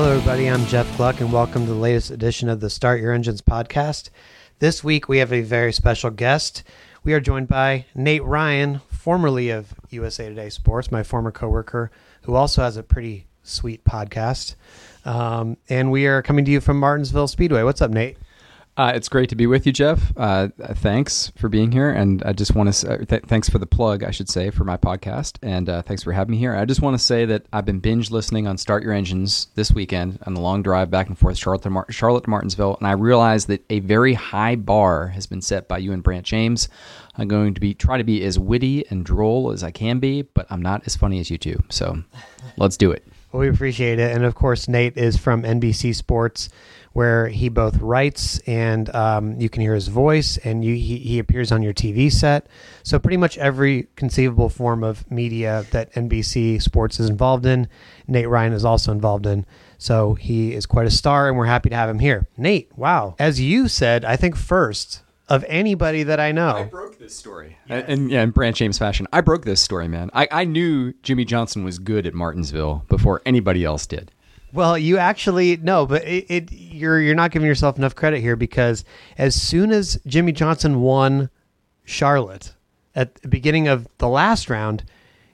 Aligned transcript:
Hello, 0.00 0.12
everybody. 0.12 0.48
I'm 0.48 0.64
Jeff 0.64 0.96
Gluck, 0.96 1.20
and 1.20 1.30
welcome 1.30 1.66
to 1.66 1.74
the 1.74 1.78
latest 1.78 2.10
edition 2.10 2.48
of 2.48 2.60
the 2.60 2.70
Start 2.70 3.02
Your 3.02 3.12
Engines 3.12 3.42
podcast. 3.42 4.08
This 4.58 4.82
week, 4.82 5.10
we 5.10 5.18
have 5.18 5.30
a 5.30 5.42
very 5.42 5.74
special 5.74 6.08
guest. 6.08 6.62
We 7.04 7.12
are 7.12 7.20
joined 7.20 7.48
by 7.48 7.84
Nate 7.94 8.24
Ryan, 8.24 8.80
formerly 8.88 9.50
of 9.50 9.74
USA 9.90 10.30
Today 10.30 10.48
Sports, 10.48 10.90
my 10.90 11.02
former 11.02 11.30
coworker, 11.30 11.90
who 12.22 12.34
also 12.34 12.62
has 12.62 12.78
a 12.78 12.82
pretty 12.82 13.26
sweet 13.42 13.84
podcast. 13.84 14.54
Um, 15.04 15.58
and 15.68 15.92
we 15.92 16.06
are 16.06 16.22
coming 16.22 16.46
to 16.46 16.50
you 16.50 16.62
from 16.62 16.80
Martinsville 16.80 17.28
Speedway. 17.28 17.62
What's 17.62 17.82
up, 17.82 17.90
Nate? 17.90 18.16
Uh, 18.80 18.92
it's 18.94 19.10
great 19.10 19.28
to 19.28 19.36
be 19.36 19.46
with 19.46 19.66
you, 19.66 19.72
Jeff. 19.72 20.10
Uh, 20.16 20.48
thanks 20.76 21.30
for 21.36 21.50
being 21.50 21.70
here, 21.70 21.90
and 21.90 22.22
I 22.22 22.32
just 22.32 22.54
want 22.54 22.72
to 22.72 22.90
uh, 22.90 23.04
th- 23.04 23.24
thanks 23.26 23.46
for 23.46 23.58
the 23.58 23.66
plug, 23.66 24.02
I 24.02 24.10
should 24.10 24.30
say, 24.30 24.48
for 24.48 24.64
my 24.64 24.78
podcast, 24.78 25.36
and 25.42 25.68
uh, 25.68 25.82
thanks 25.82 26.02
for 26.02 26.12
having 26.12 26.30
me 26.30 26.38
here. 26.38 26.56
I 26.56 26.64
just 26.64 26.80
want 26.80 26.94
to 26.94 26.98
say 26.98 27.26
that 27.26 27.44
I've 27.52 27.66
been 27.66 27.80
binge 27.80 28.10
listening 28.10 28.46
on 28.46 28.56
Start 28.56 28.82
Your 28.82 28.94
Engines 28.94 29.48
this 29.54 29.70
weekend 29.70 30.18
on 30.24 30.32
the 30.32 30.40
long 30.40 30.62
drive 30.62 30.90
back 30.90 31.08
and 31.08 31.18
forth 31.18 31.36
Charlotte 31.36 31.60
to, 31.64 31.68
Mar- 31.68 31.86
Charlotte 31.90 32.24
to 32.24 32.30
Martinsville, 32.30 32.78
and 32.78 32.88
I 32.88 32.92
realized 32.92 33.48
that 33.48 33.62
a 33.68 33.80
very 33.80 34.14
high 34.14 34.56
bar 34.56 35.08
has 35.08 35.26
been 35.26 35.42
set 35.42 35.68
by 35.68 35.76
you 35.76 35.92
and 35.92 36.02
Brant 36.02 36.24
James. 36.24 36.70
I'm 37.16 37.28
going 37.28 37.52
to 37.52 37.60
be 37.60 37.74
try 37.74 37.98
to 37.98 38.04
be 38.04 38.24
as 38.24 38.38
witty 38.38 38.86
and 38.88 39.04
droll 39.04 39.52
as 39.52 39.62
I 39.62 39.72
can 39.72 39.98
be, 39.98 40.22
but 40.22 40.46
I'm 40.48 40.62
not 40.62 40.84
as 40.86 40.96
funny 40.96 41.20
as 41.20 41.30
you 41.30 41.36
two. 41.36 41.62
So 41.68 42.02
let's 42.56 42.78
do 42.78 42.92
it. 42.92 43.06
Well, 43.32 43.40
we 43.40 43.48
appreciate 43.48 43.98
it, 44.00 44.14
and 44.14 44.24
of 44.24 44.34
course, 44.34 44.66
Nate 44.66 44.96
is 44.96 45.16
from 45.16 45.42
NBC 45.42 45.94
Sports 45.94 46.48
where 46.92 47.28
he 47.28 47.48
both 47.48 47.76
writes 47.78 48.40
and 48.40 48.92
um, 48.94 49.40
you 49.40 49.48
can 49.48 49.62
hear 49.62 49.74
his 49.74 49.88
voice 49.88 50.38
and 50.38 50.64
you, 50.64 50.74
he, 50.74 50.98
he 50.98 51.18
appears 51.20 51.52
on 51.52 51.62
your 51.62 51.72
TV 51.72 52.10
set. 52.10 52.48
So, 52.82 52.98
pretty 52.98 53.16
much 53.16 53.38
every 53.38 53.86
conceivable 53.94 54.48
form 54.48 54.82
of 54.82 55.08
media 55.10 55.64
that 55.70 55.92
NBC 55.94 56.60
Sports 56.60 56.98
is 56.98 57.08
involved 57.08 57.46
in, 57.46 57.68
Nate 58.08 58.28
Ryan 58.28 58.52
is 58.52 58.64
also 58.64 58.90
involved 58.90 59.26
in. 59.26 59.46
So, 59.78 60.14
he 60.14 60.52
is 60.52 60.66
quite 60.66 60.86
a 60.86 60.90
star 60.90 61.28
and 61.28 61.36
we're 61.38 61.46
happy 61.46 61.70
to 61.70 61.76
have 61.76 61.88
him 61.88 62.00
here. 62.00 62.26
Nate, 62.36 62.76
wow. 62.76 63.14
As 63.18 63.40
you 63.40 63.68
said, 63.68 64.04
I 64.04 64.16
think 64.16 64.36
first, 64.36 65.02
of 65.30 65.44
anybody 65.48 66.02
that 66.02 66.18
I 66.18 66.32
know. 66.32 66.50
I 66.50 66.64
broke 66.64 66.98
this 66.98 67.16
story. 67.16 67.56
Yes. 67.66 67.84
And 67.86 68.10
yeah, 68.10 68.22
in 68.22 68.30
Brant 68.30 68.56
James 68.56 68.76
fashion, 68.78 69.06
I 69.12 69.20
broke 69.20 69.44
this 69.44 69.60
story, 69.60 69.88
man. 69.88 70.10
I, 70.12 70.28
I 70.30 70.44
knew 70.44 70.92
Jimmie 71.02 71.24
Johnson 71.24 71.64
was 71.64 71.78
good 71.78 72.06
at 72.06 72.14
Martinsville 72.14 72.84
before 72.88 73.22
anybody 73.24 73.64
else 73.64 73.86
did. 73.86 74.10
Well, 74.52 74.76
you 74.76 74.98
actually 74.98 75.56
no, 75.58 75.86
but 75.86 76.04
it, 76.04 76.26
it, 76.28 76.52
you're 76.52 77.00
you're 77.00 77.14
not 77.14 77.30
giving 77.30 77.46
yourself 77.46 77.78
enough 77.78 77.94
credit 77.94 78.20
here 78.20 78.34
because 78.34 78.84
as 79.16 79.40
soon 79.40 79.70
as 79.70 80.00
Jimmie 80.06 80.32
Johnson 80.32 80.80
won 80.80 81.30
Charlotte 81.84 82.54
at 82.96 83.14
the 83.16 83.28
beginning 83.28 83.68
of 83.68 83.86
the 83.98 84.08
last 84.08 84.50
round, 84.50 84.82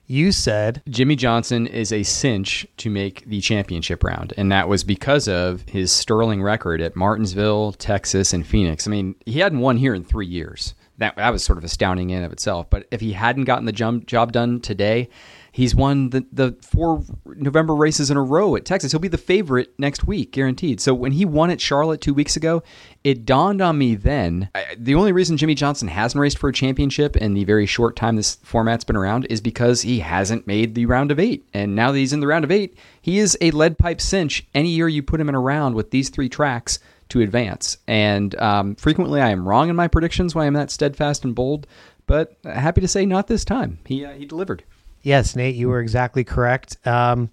you 0.07 0.31
said 0.31 0.81
Jimmie 0.89 1.17
Johnson 1.17 1.67
is 1.67 1.91
a 1.91 2.03
cinch 2.03 2.65
to 2.77 2.89
make 2.89 3.25
the 3.25 3.41
championship 3.41 4.03
round, 4.03 4.33
and 4.37 4.51
that 4.51 4.69
was 4.69 4.83
because 4.83 5.27
of 5.27 5.63
his 5.67 5.91
sterling 5.91 6.41
record 6.41 6.81
at 6.81 6.95
Martinsville, 6.95 7.73
Texas, 7.73 8.33
and 8.33 8.47
Phoenix. 8.47 8.87
I 8.87 8.91
mean, 8.91 9.15
he 9.25 9.39
hadn't 9.39 9.59
won 9.59 9.77
here 9.77 9.93
in 9.93 10.05
three 10.05 10.25
years. 10.25 10.73
That 10.97 11.17
that 11.17 11.29
was 11.31 11.43
sort 11.43 11.57
of 11.57 11.63
astounding 11.63 12.09
in 12.09 12.23
of 12.23 12.31
itself. 12.31 12.69
But 12.69 12.87
if 12.89 13.01
he 13.01 13.13
hadn't 13.13 13.43
gotten 13.43 13.65
the 13.65 14.01
job 14.05 14.31
done 14.31 14.61
today, 14.61 15.09
He's 15.57 15.73
won 15.73 16.11
the, 16.11 16.23
the 16.31 16.55
four 16.61 17.03
November 17.25 17.73
races 17.73 18.11
in 18.11 18.15
a 18.15 18.21
row 18.21 18.55
at 18.55 18.63
Texas. 18.63 18.91
He'll 18.91 18.99
be 19.01 19.07
the 19.07 19.17
favorite 19.17 19.73
next 19.79 20.05
week, 20.05 20.31
guaranteed. 20.31 20.79
So 20.79 20.93
when 20.93 21.13
he 21.13 21.25
won 21.25 21.49
at 21.49 21.59
Charlotte 21.59 21.99
two 21.99 22.13
weeks 22.13 22.35
ago, 22.35 22.61
it 23.03 23.25
dawned 23.25 23.59
on 23.59 23.75
me 23.75 23.95
then 23.95 24.51
I, 24.53 24.65
the 24.77 24.93
only 24.93 25.11
reason 25.11 25.35
Jimmie 25.35 25.55
Johnson 25.55 25.87
hasn't 25.87 26.21
raced 26.21 26.37
for 26.37 26.47
a 26.47 26.53
championship 26.53 27.17
in 27.17 27.33
the 27.33 27.43
very 27.43 27.65
short 27.65 27.95
time 27.95 28.17
this 28.17 28.35
format's 28.43 28.83
been 28.83 28.95
around 28.95 29.25
is 29.31 29.41
because 29.41 29.81
he 29.81 29.97
hasn't 29.97 30.45
made 30.45 30.75
the 30.75 30.85
round 30.85 31.09
of 31.09 31.19
eight. 31.19 31.49
And 31.55 31.75
now 31.75 31.91
that 31.91 31.97
he's 31.97 32.13
in 32.13 32.19
the 32.19 32.27
round 32.27 32.43
of 32.43 32.51
eight, 32.51 32.77
he 33.01 33.17
is 33.17 33.35
a 33.41 33.49
lead 33.49 33.79
pipe 33.79 33.99
cinch 33.99 34.45
any 34.53 34.69
year 34.69 34.87
you 34.87 35.01
put 35.01 35.19
him 35.19 35.27
in 35.27 35.33
a 35.33 35.39
round 35.39 35.73
with 35.73 35.89
these 35.89 36.09
three 36.09 36.29
tracks 36.29 36.77
to 37.09 37.21
advance. 37.21 37.79
And 37.87 38.39
um, 38.39 38.75
frequently 38.75 39.21
I 39.21 39.31
am 39.31 39.47
wrong 39.47 39.69
in 39.69 39.75
my 39.75 39.87
predictions 39.87 40.35
why 40.35 40.45
I'm 40.45 40.53
that 40.53 40.69
steadfast 40.69 41.25
and 41.25 41.33
bold, 41.33 41.65
but 42.05 42.37
happy 42.43 42.81
to 42.81 42.87
say 42.87 43.07
not 43.07 43.25
this 43.25 43.43
time. 43.43 43.79
He, 43.87 44.05
uh, 44.05 44.11
he 44.11 44.27
delivered. 44.27 44.63
Yes, 45.01 45.35
Nate, 45.35 45.55
you 45.55 45.69
were 45.69 45.79
exactly 45.79 46.23
correct. 46.23 46.77
Um, 46.85 47.29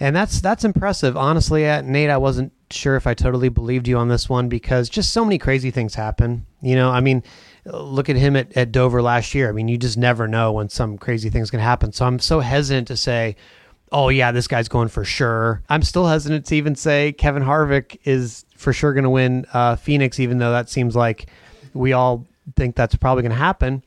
and 0.00 0.16
that's 0.16 0.40
that's 0.40 0.64
impressive. 0.64 1.16
Honestly, 1.16 1.68
uh, 1.68 1.82
Nate, 1.82 2.10
I 2.10 2.16
wasn't 2.16 2.52
sure 2.70 2.96
if 2.96 3.06
I 3.06 3.14
totally 3.14 3.50
believed 3.50 3.86
you 3.86 3.98
on 3.98 4.08
this 4.08 4.28
one 4.28 4.48
because 4.48 4.88
just 4.88 5.12
so 5.12 5.24
many 5.24 5.38
crazy 5.38 5.70
things 5.70 5.94
happen. 5.94 6.46
You 6.62 6.74
know, 6.74 6.90
I 6.90 7.00
mean, 7.00 7.22
look 7.66 8.08
at 8.08 8.16
him 8.16 8.34
at, 8.36 8.56
at 8.56 8.72
Dover 8.72 9.02
last 9.02 9.34
year. 9.34 9.48
I 9.48 9.52
mean, 9.52 9.68
you 9.68 9.76
just 9.76 9.98
never 9.98 10.26
know 10.26 10.52
when 10.52 10.68
some 10.68 10.96
crazy 10.96 11.28
things 11.28 11.50
can 11.50 11.60
happen. 11.60 11.92
So 11.92 12.06
I'm 12.06 12.18
so 12.18 12.40
hesitant 12.40 12.88
to 12.88 12.96
say, 12.96 13.36
oh, 13.92 14.08
yeah, 14.08 14.32
this 14.32 14.48
guy's 14.48 14.68
going 14.68 14.88
for 14.88 15.04
sure. 15.04 15.62
I'm 15.68 15.82
still 15.82 16.06
hesitant 16.06 16.46
to 16.46 16.56
even 16.56 16.74
say 16.76 17.12
Kevin 17.12 17.42
Harvick 17.42 17.98
is 18.04 18.46
for 18.56 18.72
sure 18.72 18.94
going 18.94 19.04
to 19.04 19.10
win 19.10 19.46
uh, 19.52 19.76
Phoenix, 19.76 20.18
even 20.20 20.38
though 20.38 20.52
that 20.52 20.70
seems 20.70 20.96
like 20.96 21.28
we 21.74 21.92
all 21.92 22.26
think 22.56 22.74
that's 22.74 22.94
probably 22.94 23.22
going 23.22 23.32
to 23.32 23.36
happen 23.36 23.82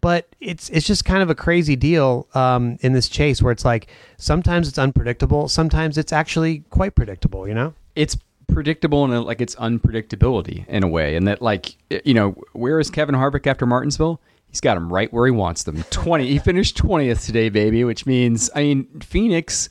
but 0.00 0.28
it's 0.40 0.68
it's 0.70 0.86
just 0.86 1.04
kind 1.04 1.22
of 1.22 1.30
a 1.30 1.34
crazy 1.34 1.76
deal 1.76 2.28
um, 2.34 2.78
in 2.80 2.92
this 2.92 3.08
chase 3.08 3.42
where 3.42 3.52
it's 3.52 3.64
like 3.64 3.88
sometimes 4.16 4.68
it's 4.68 4.78
unpredictable, 4.78 5.48
sometimes 5.48 5.98
it's 5.98 6.12
actually 6.12 6.60
quite 6.70 6.94
predictable. 6.94 7.48
You 7.48 7.54
know, 7.54 7.74
it's 7.96 8.16
predictable 8.46 9.04
and 9.04 9.24
like 9.24 9.40
it's 9.40 9.54
unpredictability 9.56 10.66
in 10.68 10.82
a 10.82 10.88
way, 10.88 11.16
and 11.16 11.26
that 11.26 11.42
like 11.42 11.76
you 12.04 12.14
know 12.14 12.30
where 12.52 12.78
is 12.78 12.90
Kevin 12.90 13.14
Harvick 13.14 13.46
after 13.46 13.66
Martinsville? 13.66 14.20
He's 14.48 14.60
got 14.60 14.76
him 14.76 14.90
right 14.90 15.12
where 15.12 15.26
he 15.26 15.32
wants 15.32 15.64
them. 15.64 15.82
Twenty. 15.90 16.28
he 16.28 16.38
finished 16.38 16.76
twentieth 16.76 17.24
today, 17.24 17.48
baby, 17.48 17.84
which 17.84 18.06
means 18.06 18.50
I 18.54 18.62
mean 18.62 19.00
Phoenix 19.00 19.68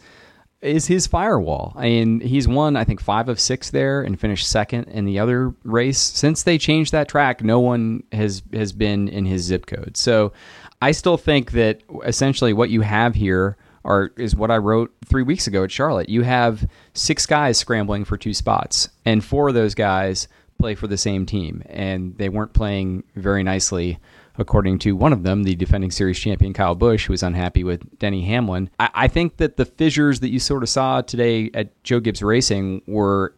is 0.61 0.87
his 0.87 1.07
firewall. 1.07 1.73
Mean, 1.79 2.19
he's 2.19 2.47
won, 2.47 2.75
I 2.75 2.83
think, 2.83 2.99
five 2.99 3.29
of 3.29 3.39
six 3.39 3.69
there 3.69 4.01
and 4.01 4.19
finished 4.19 4.49
second 4.49 4.85
in 4.85 5.05
the 5.05 5.19
other 5.19 5.53
race. 5.63 5.99
Since 5.99 6.43
they 6.43 6.57
changed 6.57 6.91
that 6.91 7.07
track, 7.07 7.43
no 7.43 7.59
one 7.59 8.03
has 8.11 8.41
has 8.53 8.71
been 8.71 9.07
in 9.07 9.25
his 9.25 9.43
zip 9.43 9.65
code. 9.65 9.97
So 9.97 10.33
I 10.81 10.91
still 10.91 11.17
think 11.17 11.51
that 11.51 11.81
essentially 12.05 12.53
what 12.53 12.69
you 12.69 12.81
have 12.81 13.15
here 13.15 13.57
are 13.85 14.11
is 14.17 14.35
what 14.35 14.51
I 14.51 14.57
wrote 14.57 14.93
three 15.05 15.23
weeks 15.23 15.47
ago 15.47 15.63
at 15.63 15.71
Charlotte. 15.71 16.09
You 16.09 16.23
have 16.23 16.67
six 16.93 17.25
guys 17.25 17.57
scrambling 17.57 18.05
for 18.05 18.17
two 18.17 18.33
spots, 18.33 18.89
and 19.05 19.23
four 19.23 19.49
of 19.49 19.53
those 19.53 19.75
guys 19.75 20.27
play 20.59 20.75
for 20.75 20.87
the 20.87 20.97
same 20.97 21.25
team, 21.25 21.63
and 21.67 22.17
they 22.17 22.29
weren't 22.29 22.53
playing 22.53 23.03
very 23.15 23.43
nicely 23.43 23.99
according 24.37 24.79
to 24.79 24.95
one 24.95 25.13
of 25.13 25.23
them, 25.23 25.43
the 25.43 25.55
defending 25.55 25.91
series 25.91 26.19
champion 26.19 26.53
Kyle 26.53 26.75
Busch, 26.75 27.07
who 27.07 27.13
was 27.13 27.23
unhappy 27.23 27.63
with 27.63 27.99
Denny 27.99 28.23
Hamlin. 28.23 28.69
I, 28.79 28.89
I 28.93 29.07
think 29.07 29.37
that 29.37 29.57
the 29.57 29.65
fissures 29.65 30.19
that 30.19 30.29
you 30.29 30.39
sort 30.39 30.63
of 30.63 30.69
saw 30.69 31.01
today 31.01 31.49
at 31.53 31.83
Joe 31.83 31.99
Gibbs 31.99 32.21
Racing 32.21 32.81
were 32.87 33.33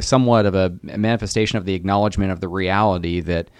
somewhat 0.00 0.46
of 0.46 0.54
a 0.54 0.76
manifestation 0.82 1.58
of 1.58 1.64
the 1.64 1.74
acknowledgement 1.74 2.32
of 2.32 2.40
the 2.40 2.48
reality 2.48 3.20
that 3.20 3.50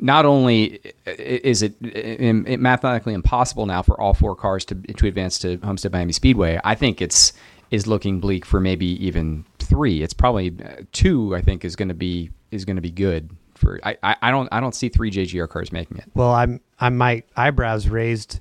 not 0.00 0.24
only 0.24 0.80
is 1.06 1.62
it 1.62 1.74
mathematically 1.80 3.12
impossible 3.12 3.66
now 3.66 3.82
for 3.82 4.00
all 4.00 4.14
four 4.14 4.34
cars 4.34 4.64
to 4.64 4.74
to 4.74 5.06
advance 5.06 5.38
to 5.40 5.58
Homestead 5.58 5.92
Miami 5.92 6.12
Speedway, 6.12 6.58
I 6.64 6.74
think 6.74 7.02
it's 7.02 7.32
is 7.70 7.86
looking 7.86 8.18
bleak 8.18 8.44
for 8.44 8.60
maybe 8.60 8.86
even 9.04 9.44
three. 9.58 10.02
It's 10.02 10.14
probably 10.14 10.56
uh, 10.64 10.82
two. 10.92 11.36
I 11.36 11.40
think 11.42 11.64
is 11.64 11.76
going 11.76 11.88
to 11.88 11.94
be 11.94 12.30
is 12.50 12.64
going 12.64 12.76
to 12.76 12.82
be 12.82 12.90
good 12.90 13.30
for 13.60 13.78
I, 13.84 13.96
I 14.02 14.30
don't 14.30 14.48
I 14.50 14.60
don't 14.60 14.74
see 14.74 14.88
three 14.88 15.10
JGR 15.10 15.48
cars 15.48 15.70
making 15.70 15.98
it. 15.98 16.04
Well, 16.14 16.32
I'm 16.32 16.60
I'm 16.80 16.96
my 16.96 17.22
eyebrows 17.36 17.88
raised 17.88 18.40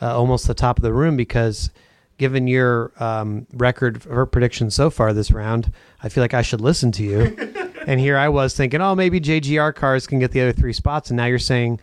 uh, 0.00 0.16
almost 0.16 0.46
the 0.46 0.54
top 0.54 0.78
of 0.78 0.82
the 0.82 0.92
room 0.92 1.16
because 1.16 1.70
given 2.18 2.46
your 2.46 2.92
um, 3.02 3.46
record 3.52 4.02
for 4.02 4.26
prediction 4.26 4.70
so 4.70 4.90
far 4.90 5.12
this 5.12 5.30
round, 5.30 5.72
I 6.02 6.08
feel 6.08 6.22
like 6.22 6.34
I 6.34 6.42
should 6.42 6.60
listen 6.60 6.92
to 6.92 7.02
you. 7.02 7.36
and 7.86 7.98
here 8.00 8.18
I 8.18 8.28
was 8.28 8.56
thinking, 8.56 8.80
oh, 8.80 8.94
maybe 8.94 9.20
JGR 9.20 9.74
cars 9.74 10.06
can 10.06 10.18
get 10.18 10.32
the 10.32 10.42
other 10.42 10.52
three 10.52 10.72
spots, 10.72 11.10
and 11.10 11.16
now 11.16 11.26
you're 11.26 11.38
saying, 11.38 11.80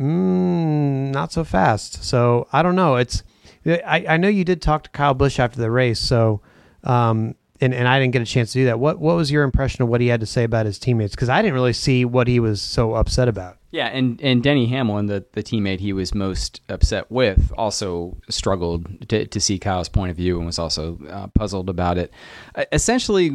mm, 0.00 1.10
not 1.10 1.32
so 1.32 1.44
fast. 1.44 2.04
So 2.04 2.48
I 2.52 2.62
don't 2.62 2.76
know. 2.76 2.96
It's 2.96 3.22
I, 3.66 4.06
I 4.08 4.16
know 4.16 4.28
you 4.28 4.44
did 4.44 4.62
talk 4.62 4.84
to 4.84 4.90
Kyle 4.90 5.14
Busch 5.14 5.38
after 5.38 5.60
the 5.60 5.70
race, 5.70 5.98
so 5.98 6.40
um, 6.84 7.34
and, 7.60 7.74
and 7.74 7.88
I 7.88 7.98
didn't 7.98 8.12
get 8.12 8.22
a 8.22 8.26
chance 8.26 8.52
to 8.52 8.60
do 8.60 8.64
that. 8.66 8.78
What 8.78 8.98
what 8.98 9.16
was 9.16 9.30
your 9.30 9.42
impression 9.42 9.82
of 9.82 9.88
what 9.88 10.00
he 10.00 10.08
had 10.08 10.20
to 10.20 10.26
say 10.26 10.44
about 10.44 10.66
his 10.66 10.78
teammates? 10.78 11.14
Because 11.14 11.28
I 11.28 11.42
didn't 11.42 11.54
really 11.54 11.72
see 11.72 12.04
what 12.04 12.28
he 12.28 12.40
was 12.40 12.60
so 12.60 12.94
upset 12.94 13.28
about. 13.28 13.58
Yeah, 13.72 13.88
and, 13.88 14.18
and 14.22 14.42
Denny 14.42 14.66
Hamlin, 14.66 15.04
the, 15.04 15.24
the 15.32 15.42
teammate 15.42 15.80
he 15.80 15.92
was 15.92 16.14
most 16.14 16.62
upset 16.70 17.10
with, 17.10 17.52
also 17.58 18.16
struggled 18.30 19.06
to, 19.10 19.26
to 19.26 19.40
see 19.40 19.58
Kyle's 19.58 19.90
point 19.90 20.10
of 20.10 20.16
view 20.16 20.38
and 20.38 20.46
was 20.46 20.58
also 20.58 20.98
uh, 21.10 21.26
puzzled 21.34 21.68
about 21.68 21.98
it. 21.98 22.10
Uh, 22.54 22.64
essentially, 22.72 23.30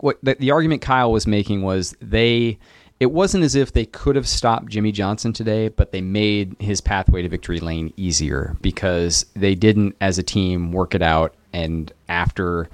what 0.00 0.18
the, 0.22 0.34
the 0.34 0.50
argument 0.50 0.82
Kyle 0.82 1.12
was 1.12 1.28
making 1.28 1.62
was 1.62 1.96
they 2.00 2.58
it 3.00 3.12
wasn't 3.12 3.44
as 3.44 3.54
if 3.54 3.72
they 3.72 3.86
could 3.86 4.16
have 4.16 4.26
stopped 4.26 4.66
Jimmie 4.66 4.90
Johnson 4.90 5.32
today, 5.32 5.68
but 5.68 5.92
they 5.92 6.00
made 6.00 6.56
his 6.58 6.80
pathway 6.80 7.22
to 7.22 7.28
victory 7.28 7.60
lane 7.60 7.92
easier 7.96 8.56
because 8.60 9.24
they 9.36 9.54
didn't, 9.54 9.94
as 10.00 10.18
a 10.18 10.22
team, 10.22 10.72
work 10.72 10.94
it 10.94 11.02
out. 11.02 11.34
And 11.52 11.92
after 12.08 12.68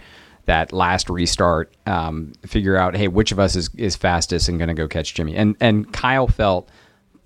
that 0.47 0.73
last 0.73 1.09
restart, 1.09 1.73
um, 1.87 2.33
figure 2.47 2.77
out, 2.77 2.97
hey, 2.97 3.09
which 3.09 3.33
of 3.33 3.39
us 3.39 3.57
is, 3.57 3.71
is 3.77 3.97
fastest 3.97 4.49
and 4.49 4.59
going 4.59 4.69
to 4.69 4.75
go 4.75 4.89
catch 4.89 5.15
Jimmie. 5.15 5.37
And 5.37 5.57
and 5.61 5.93
Kyle 5.93 6.27
felt 6.27 6.69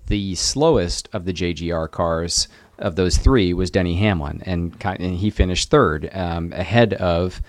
the 0.07 0.35
slowest 0.35 1.09
of 1.13 1.25
the 1.25 1.33
JGR 1.33 1.89
cars 1.91 2.47
of 2.79 2.95
those 2.95 3.17
three 3.17 3.53
was 3.53 3.69
Denny 3.69 3.95
Hamlin, 3.95 4.41
and, 4.45 4.73
and 4.83 5.15
he 5.17 5.29
finished 5.29 5.69
third, 5.69 6.09
um, 6.13 6.51
ahead 6.53 6.93
of 6.93 7.41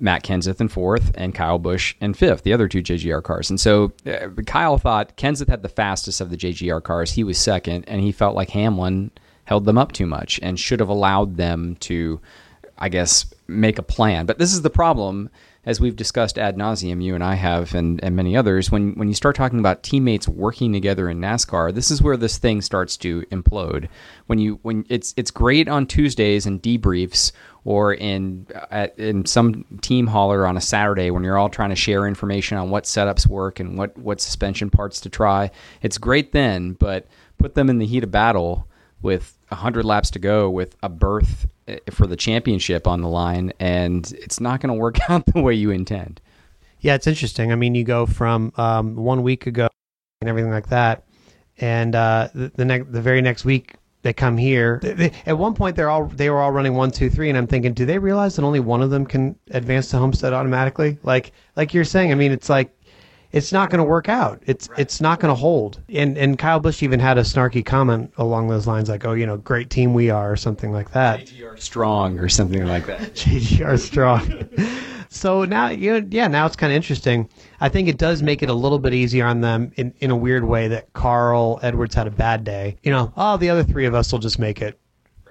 Matt 0.00 0.24
Kenseth 0.24 0.60
in 0.60 0.68
fourth 0.68 1.12
and 1.14 1.34
Kyle 1.34 1.58
Busch 1.58 1.94
in 2.00 2.14
fifth, 2.14 2.42
the 2.42 2.52
other 2.52 2.68
two 2.68 2.82
JGR 2.82 3.22
cars. 3.22 3.48
And 3.48 3.60
so 3.60 3.92
uh, 4.06 4.28
Kyle 4.46 4.78
thought 4.78 5.16
Kenseth 5.16 5.48
had 5.48 5.62
the 5.62 5.68
fastest 5.68 6.20
of 6.20 6.30
the 6.30 6.36
JGR 6.36 6.82
cars. 6.82 7.12
He 7.12 7.24
was 7.24 7.38
second, 7.38 7.84
and 7.86 8.00
he 8.00 8.12
felt 8.12 8.34
like 8.34 8.50
Hamlin 8.50 9.12
held 9.44 9.64
them 9.64 9.78
up 9.78 9.92
too 9.92 10.06
much 10.06 10.40
and 10.42 10.58
should 10.58 10.80
have 10.80 10.88
allowed 10.88 11.36
them 11.36 11.76
to, 11.76 12.20
I 12.78 12.88
guess, 12.88 13.26
make 13.52 13.78
a 13.78 13.82
plan. 13.82 14.26
But 14.26 14.38
this 14.38 14.52
is 14.52 14.62
the 14.62 14.70
problem 14.70 15.30
as 15.64 15.80
we've 15.80 15.94
discussed 15.94 16.38
ad 16.38 16.56
nauseum, 16.56 17.02
you 17.02 17.14
and 17.14 17.22
I 17.22 17.34
have, 17.36 17.72
and, 17.74 18.02
and 18.02 18.16
many 18.16 18.36
others, 18.36 18.72
when, 18.72 18.94
when 18.94 19.06
you 19.06 19.14
start 19.14 19.36
talking 19.36 19.60
about 19.60 19.84
teammates 19.84 20.26
working 20.26 20.72
together 20.72 21.08
in 21.08 21.20
NASCAR, 21.20 21.72
this 21.72 21.92
is 21.92 22.02
where 22.02 22.16
this 22.16 22.36
thing 22.36 22.60
starts 22.60 22.96
to 22.98 23.22
implode. 23.30 23.88
When 24.26 24.40
you 24.40 24.58
when 24.62 24.84
it's 24.88 25.14
it's 25.16 25.30
great 25.30 25.68
on 25.68 25.86
Tuesdays 25.86 26.46
and 26.46 26.60
debriefs, 26.60 27.30
or 27.64 27.94
in 27.94 28.48
uh, 28.52 28.66
at, 28.72 28.98
in 28.98 29.24
some 29.24 29.64
team 29.82 30.08
hauler 30.08 30.46
on 30.46 30.56
a 30.56 30.60
Saturday 30.60 31.12
when 31.12 31.22
you're 31.22 31.38
all 31.38 31.48
trying 31.48 31.70
to 31.70 31.76
share 31.76 32.08
information 32.08 32.58
on 32.58 32.70
what 32.70 32.84
setups 32.84 33.28
work 33.28 33.60
and 33.60 33.78
what 33.78 33.96
what 33.96 34.20
suspension 34.20 34.68
parts 34.68 35.00
to 35.02 35.08
try. 35.08 35.50
It's 35.80 35.96
great 35.96 36.32
then, 36.32 36.72
but 36.72 37.06
put 37.38 37.54
them 37.54 37.70
in 37.70 37.78
the 37.78 37.86
heat 37.86 38.02
of 38.02 38.10
battle 38.10 38.66
with 39.00 39.36
100 39.48 39.84
laps 39.84 40.10
to 40.12 40.18
go 40.18 40.50
with 40.50 40.76
a 40.82 40.88
berth 40.88 41.46
for 41.90 42.06
the 42.06 42.16
championship 42.16 42.86
on 42.86 43.00
the 43.00 43.08
line, 43.08 43.52
and 43.60 44.10
it's 44.12 44.40
not 44.40 44.60
going 44.60 44.68
to 44.68 44.80
work 44.80 44.98
out 45.08 45.26
the 45.26 45.40
way 45.40 45.54
you 45.54 45.70
intend. 45.70 46.20
Yeah, 46.80 46.94
it's 46.94 47.06
interesting. 47.06 47.52
I 47.52 47.54
mean, 47.54 47.74
you 47.74 47.84
go 47.84 48.06
from 48.06 48.52
um, 48.56 48.96
one 48.96 49.22
week 49.22 49.46
ago 49.46 49.68
and 50.20 50.28
everything 50.28 50.50
like 50.50 50.68
that, 50.68 51.04
and 51.58 51.94
uh, 51.94 52.28
the 52.34 52.50
the, 52.56 52.86
the 52.88 53.00
very 53.00 53.22
next 53.22 53.44
week 53.44 53.76
they 54.02 54.12
come 54.12 54.36
here. 54.36 54.80
They, 54.82 54.92
they, 54.94 55.12
at 55.26 55.38
one 55.38 55.54
point, 55.54 55.76
they're 55.76 55.90
all 55.90 56.06
they 56.06 56.28
were 56.28 56.40
all 56.40 56.52
running 56.52 56.74
one, 56.74 56.90
two, 56.90 57.08
three, 57.08 57.28
and 57.28 57.38
I'm 57.38 57.46
thinking, 57.46 57.72
do 57.72 57.86
they 57.86 57.98
realize 57.98 58.36
that 58.36 58.42
only 58.42 58.60
one 58.60 58.82
of 58.82 58.90
them 58.90 59.06
can 59.06 59.36
advance 59.52 59.90
to 59.90 59.98
Homestead 59.98 60.32
automatically? 60.32 60.98
Like 61.02 61.32
like 61.56 61.72
you're 61.72 61.84
saying, 61.84 62.10
I 62.10 62.14
mean, 62.16 62.32
it's 62.32 62.48
like 62.48 62.76
it's 63.32 63.50
not 63.50 63.70
going 63.70 63.78
to 63.78 63.84
work 63.84 64.08
out. 64.08 64.42
It's 64.46 64.68
right. 64.68 64.78
it's 64.78 65.00
not 65.00 65.18
going 65.18 65.30
to 65.30 65.38
hold. 65.38 65.80
And 65.88 66.18
and 66.18 66.38
Kyle 66.38 66.60
Busch 66.60 66.82
even 66.82 67.00
had 67.00 67.18
a 67.18 67.22
snarky 67.22 67.64
comment 67.64 68.12
along 68.18 68.48
those 68.48 68.66
lines, 68.66 68.88
like, 68.88 69.04
"Oh, 69.04 69.14
you 69.14 69.26
know, 69.26 69.38
great 69.38 69.70
team 69.70 69.94
we 69.94 70.10
are," 70.10 70.30
or 70.30 70.36
something 70.36 70.72
like 70.72 70.92
that. 70.92 71.26
JGR 71.26 71.58
strong, 71.58 72.18
or 72.18 72.28
something 72.28 72.66
like 72.66 72.86
that. 72.86 73.00
JGR 73.14 73.78
strong. 73.78 74.48
so 75.08 75.44
now, 75.44 75.68
you 75.68 76.00
know, 76.00 76.06
yeah, 76.10 76.28
now 76.28 76.44
it's 76.44 76.56
kind 76.56 76.72
of 76.72 76.76
interesting. 76.76 77.28
I 77.60 77.70
think 77.70 77.88
it 77.88 77.96
does 77.96 78.22
make 78.22 78.42
it 78.42 78.50
a 78.50 78.54
little 78.54 78.78
bit 78.78 78.92
easier 78.92 79.26
on 79.26 79.40
them 79.40 79.72
in 79.76 79.94
in 80.00 80.10
a 80.10 80.16
weird 80.16 80.44
way 80.44 80.68
that 80.68 80.92
Carl 80.92 81.58
Edwards 81.62 81.94
had 81.94 82.06
a 82.06 82.12
bad 82.12 82.44
day. 82.44 82.76
You 82.82 82.92
know, 82.92 83.12
oh, 83.16 83.38
the 83.38 83.48
other 83.48 83.64
three 83.64 83.86
of 83.86 83.94
us 83.94 84.12
will 84.12 84.20
just 84.20 84.38
make 84.38 84.60
it. 84.60 84.78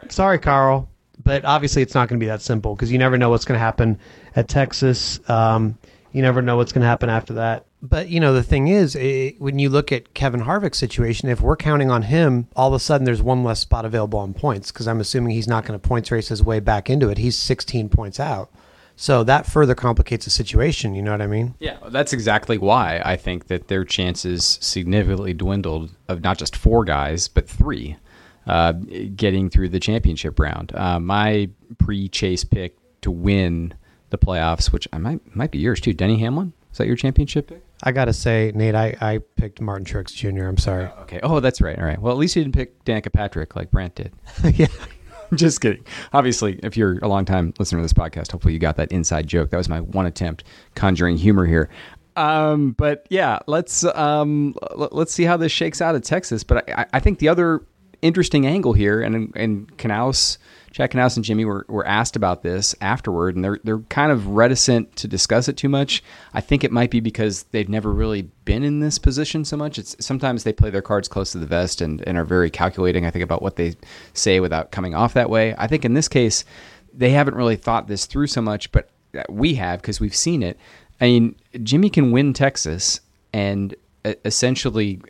Right. 0.02 0.12
Sorry, 0.12 0.40
Carl. 0.40 0.90
But 1.24 1.46
obviously, 1.46 1.84
it's 1.84 1.94
not 1.94 2.10
going 2.10 2.20
to 2.20 2.24
be 2.24 2.30
that 2.30 2.42
simple 2.42 2.76
because 2.76 2.92
you 2.92 2.98
never 2.98 3.16
know 3.16 3.30
what's 3.30 3.46
going 3.46 3.58
to 3.60 3.64
happen 3.64 4.00
at 4.36 4.48
Texas. 4.48 5.20
Um, 5.30 5.78
you 6.14 6.24
never 6.24 6.42
know 6.42 6.58
what's 6.58 6.72
going 6.72 6.82
to 6.82 6.88
happen 6.88 7.12
after 7.12 7.34
that. 7.36 7.68
But 7.82 8.10
you 8.10 8.20
know 8.20 8.34
the 8.34 8.44
thing 8.44 8.68
is, 8.68 8.96
it, 8.96 9.42
when 9.42 9.58
you 9.58 9.70
look 9.70 9.92
at 9.92 10.14
Kevin 10.14 10.42
Harvick's 10.42 10.78
situation, 10.78 11.30
if 11.30 11.42
we're 11.42 11.56
counting 11.56 11.90
on 11.90 12.04
him, 12.04 12.48
all 12.56 12.68
of 12.68 12.74
a 12.74 12.80
sudden 12.80 13.06
there's 13.06 13.24
one 13.24 13.44
less 13.44 13.60
spot 13.60 13.86
available 13.86 14.20
on 14.20 14.34
points 14.34 14.72
because 14.72 14.88
I'm 14.88 15.00
assuming 15.00 15.34
he's 15.34 15.48
not 15.48 15.66
going 15.66 15.80
to 15.80 15.88
points 15.88 16.12
race 16.12 16.28
his 16.28 16.44
way 16.44 16.60
back 16.60 16.90
into 16.90 17.10
it. 17.10 17.18
He's 17.18 17.38
16 17.38 17.90
points 17.90 18.20
out. 18.20 18.52
So 18.96 19.24
that 19.24 19.48
further 19.48 19.74
complicates 19.74 20.26
the 20.26 20.32
situation. 20.32 20.94
You 20.94 21.02
know 21.02 21.10
what 21.10 21.24
I 21.24 21.28
mean? 21.28 21.56
Yeah, 21.58 21.78
that's 21.88 22.14
exactly 22.14 22.60
why 22.60 23.02
I 23.04 23.16
think 23.16 23.48
that 23.48 23.68
their 23.68 23.84
chances 23.84 24.60
significantly 24.62 25.34
dwindled 25.34 25.90
of 26.08 26.22
not 26.22 26.38
just 26.38 26.56
four 26.56 26.86
guys, 26.86 27.28
but 27.28 27.50
three 27.50 27.98
uh, 28.46 28.74
getting 29.16 29.50
through 29.50 29.70
the 29.70 29.80
championship 29.80 30.40
round. 30.40 30.76
Uh, 30.76 31.00
my 31.00 31.50
pre-chase 31.80 32.44
pick 32.44 32.78
to 33.02 33.10
win 33.10 33.74
the 34.12 34.20
playoffs, 34.20 34.72
which 34.72 34.88
I 34.94 35.00
might 35.00 35.36
might 35.36 35.50
be 35.50 35.58
yours 35.58 35.82
too, 35.82 35.94
Denny 35.94 36.20
Hamlin. 36.20 36.54
Is 36.72 36.78
that 36.78 36.88
your 36.88 36.96
championship 36.96 37.48
pick? 37.48 37.64
I 37.84 37.92
gotta 37.92 38.14
say, 38.14 38.52
Nate, 38.54 38.76
I, 38.76 38.96
I 39.02 39.20
picked 39.36 39.62
Martin 39.62 39.86
Truex 39.86 40.14
Jr. 40.14 40.46
I'm 40.46 40.58
sorry. 40.58 40.86
Oh, 40.86 41.02
okay. 41.02 41.20
Oh, 41.24 41.40
that's 41.40 41.62
right. 41.62 41.78
All 41.78 41.86
right. 41.86 42.00
Well, 42.00 42.12
at 42.12 42.18
least 42.18 42.36
you 42.36 42.44
didn't 42.44 42.56
pick 42.56 42.84
Danica 42.86 43.12
Patrick 43.12 43.56
like 43.56 43.72
Brant 43.72 43.96
did. 43.96 44.14
yeah. 44.54 44.68
Just 45.34 45.62
kidding. 45.62 45.86
Obviously, 46.12 46.60
if 46.62 46.76
you're 46.76 47.00
a 47.00 47.08
long 47.08 47.24
time 47.24 47.54
listener 47.58 47.80
to 47.80 47.84
this 47.84 47.94
podcast, 47.94 48.32
hopefully 48.32 48.54
you 48.54 48.60
got 48.60 48.76
that 48.76 48.92
inside 48.92 49.28
joke. 49.28 49.50
That 49.50 49.58
was 49.58 49.70
my 49.70 49.80
one 49.80 50.06
attempt 50.06 50.44
conjuring 50.76 51.16
humor 51.16 51.46
here. 51.46 51.70
Um, 52.18 52.72
but 52.72 53.08
yeah, 53.10 53.40
let's 53.48 53.86
um, 53.86 54.56
l- 54.72 54.90
let's 54.92 55.14
see 55.14 55.24
how 55.24 55.38
this 55.38 55.52
shakes 55.52 55.82
out 55.82 55.96
at 55.96 56.04
Texas. 56.04 56.44
But 56.44 56.70
I, 56.70 56.86
I 56.94 57.00
think 57.00 57.20
the 57.20 57.30
other 57.30 57.66
interesting 58.02 58.46
angle 58.46 58.74
here, 58.74 59.02
and 59.02 59.32
and 59.36 59.78
Knaus 59.78 60.38
Chad 60.72 60.92
Knaus 60.92 61.18
and 61.18 61.26
Jimmie 61.26 61.44
were, 61.44 61.66
were 61.68 61.86
asked 61.86 62.16
about 62.16 62.44
this 62.44 62.74
afterward, 62.80 63.36
and 63.36 63.44
they're 63.44 63.60
they're 63.64 63.80
kind 63.80 64.12
of 64.12 64.28
reticent 64.28 64.96
to 64.98 65.08
discuss 65.08 65.48
it 65.48 65.58
too 65.58 65.68
much. 65.68 66.02
I 66.34 66.42
think 66.42 66.64
it 66.64 66.72
might 66.72 66.92
be 66.92 67.02
because 67.02 67.44
they've 67.52 67.68
never 67.68 67.92
really 67.92 68.24
been 68.46 68.64
in 68.64 68.80
this 68.80 68.98
position 68.98 69.44
so 69.44 69.58
much. 69.58 69.78
It's 69.78 69.96
sometimes 70.00 70.44
they 70.44 70.54
play 70.54 70.70
their 70.70 70.82
cards 70.82 71.08
close 71.08 71.34
to 71.34 71.40
the 71.40 71.46
vest 71.46 71.82
and, 71.82 72.02
and 72.08 72.18
are 72.18 72.24
very 72.24 72.50
calculating. 72.50 73.06
I 73.06 73.12
think 73.12 73.24
about 73.24 73.42
what 73.42 73.58
they 73.58 73.76
say 74.14 74.40
without 74.40 74.72
coming 74.72 74.96
off 74.96 75.14
that 75.14 75.30
way. 75.30 75.54
I 75.58 75.68
think 75.68 75.84
in 75.84 75.94
this 75.94 76.08
case, 76.08 76.46
they 76.94 77.12
haven't 77.12 77.36
really 77.36 77.58
thought 77.58 77.88
this 77.88 78.06
through 78.06 78.28
so 78.28 78.42
much, 78.42 78.72
but 78.72 78.90
uh, 79.18 79.24
we 79.30 79.56
have 79.56 79.82
because 79.82 80.00
we've 80.00 80.16
seen 80.16 80.42
it. 80.42 80.58
I 81.02 81.06
mean, 81.06 81.36
Jimmie 81.64 81.90
can 81.90 82.12
win 82.12 82.32
Texas 82.32 83.02
and 83.34 83.76
essentially, 84.04 85.02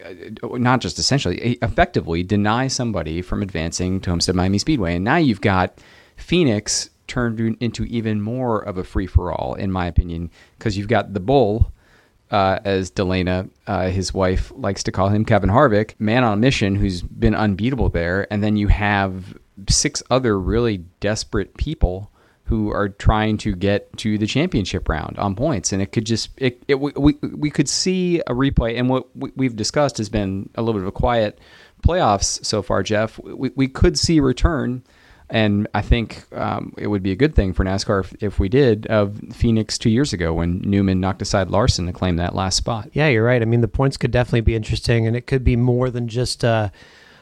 uh, 0.43 0.47
not 0.57 0.81
just 0.81 0.99
essentially, 0.99 1.57
effectively 1.61 2.23
deny 2.23 2.67
somebody 2.67 3.21
from 3.21 3.41
advancing 3.41 3.99
to 4.01 4.09
Homestead 4.09 4.35
Miami 4.35 4.57
Speedway. 4.57 4.95
And 4.95 5.05
now 5.05 5.17
you've 5.17 5.41
got 5.41 5.77
Phoenix 6.17 6.89
turned 7.07 7.57
into 7.59 7.83
even 7.85 8.21
more 8.21 8.59
of 8.61 8.77
a 8.77 8.83
free 8.83 9.07
for 9.07 9.31
all, 9.31 9.53
in 9.55 9.71
my 9.71 9.87
opinion, 9.87 10.29
because 10.57 10.77
you've 10.77 10.87
got 10.87 11.13
the 11.13 11.19
Bull. 11.19 11.71
Uh, 12.29 12.61
as 12.63 12.89
DeLana, 12.89 13.49
uh, 13.67 13.89
his 13.89 14.13
wife, 14.13 14.53
likes 14.55 14.83
to 14.83 14.91
call 14.93 15.09
him, 15.09 15.25
Kevin 15.25 15.49
Harvick, 15.49 15.95
man 15.99 16.23
on 16.23 16.31
a 16.31 16.37
mission 16.37 16.75
who's 16.75 17.01
been 17.01 17.35
unbeatable 17.35 17.89
there. 17.89 18.25
And 18.31 18.41
then 18.41 18.55
you 18.55 18.69
have 18.69 19.37
six 19.67 20.01
other 20.09 20.39
really 20.39 20.77
desperate 21.01 21.57
people 21.57 22.09
who 22.51 22.69
are 22.69 22.89
trying 22.89 23.37
to 23.37 23.55
get 23.55 23.95
to 23.95 24.17
the 24.17 24.27
championship 24.27 24.89
round 24.89 25.17
on 25.17 25.33
points, 25.35 25.71
and 25.71 25.81
it 25.81 25.93
could 25.93 26.05
just 26.05 26.31
it, 26.35 26.61
it 26.67 26.75
we, 26.75 27.13
we 27.21 27.49
could 27.49 27.69
see 27.69 28.19
a 28.27 28.33
replay, 28.33 28.77
and 28.77 28.89
what 28.89 29.07
we've 29.15 29.55
discussed 29.55 29.99
has 29.99 30.09
been 30.09 30.49
a 30.55 30.61
little 30.61 30.73
bit 30.73 30.81
of 30.81 30.89
a 30.89 30.91
quiet 30.91 31.39
playoffs 31.81 32.43
so 32.43 32.61
far, 32.61 32.83
Jeff. 32.83 33.17
We, 33.23 33.51
we 33.55 33.69
could 33.69 33.97
see 33.97 34.19
return, 34.19 34.83
and 35.29 35.65
I 35.73 35.81
think 35.81 36.25
um, 36.33 36.73
it 36.77 36.87
would 36.87 37.01
be 37.01 37.13
a 37.13 37.15
good 37.15 37.35
thing 37.35 37.53
for 37.53 37.63
NASCAR 37.63 38.01
if, 38.01 38.21
if, 38.21 38.37
we 38.37 38.49
did 38.49 38.85
of 38.87 39.17
Phoenix 39.31 39.77
two 39.77 39.89
years 39.89 40.11
ago 40.11 40.33
when 40.33 40.59
Newman 40.59 40.99
knocked 40.99 41.21
aside 41.21 41.49
Larson 41.49 41.85
to 41.85 41.93
claim 41.93 42.17
that 42.17 42.35
last 42.35 42.57
spot. 42.57 42.89
Yeah, 42.91 43.07
you're 43.07 43.23
right. 43.23 43.41
I 43.41 43.45
mean, 43.45 43.61
the 43.61 43.69
points 43.69 43.95
could 43.95 44.11
definitely 44.11 44.41
be 44.41 44.55
interesting, 44.55 45.07
and 45.07 45.15
it 45.15 45.25
could 45.25 45.45
be 45.45 45.55
more 45.55 45.89
than 45.89 46.09
just 46.09 46.43
uh, 46.43 46.67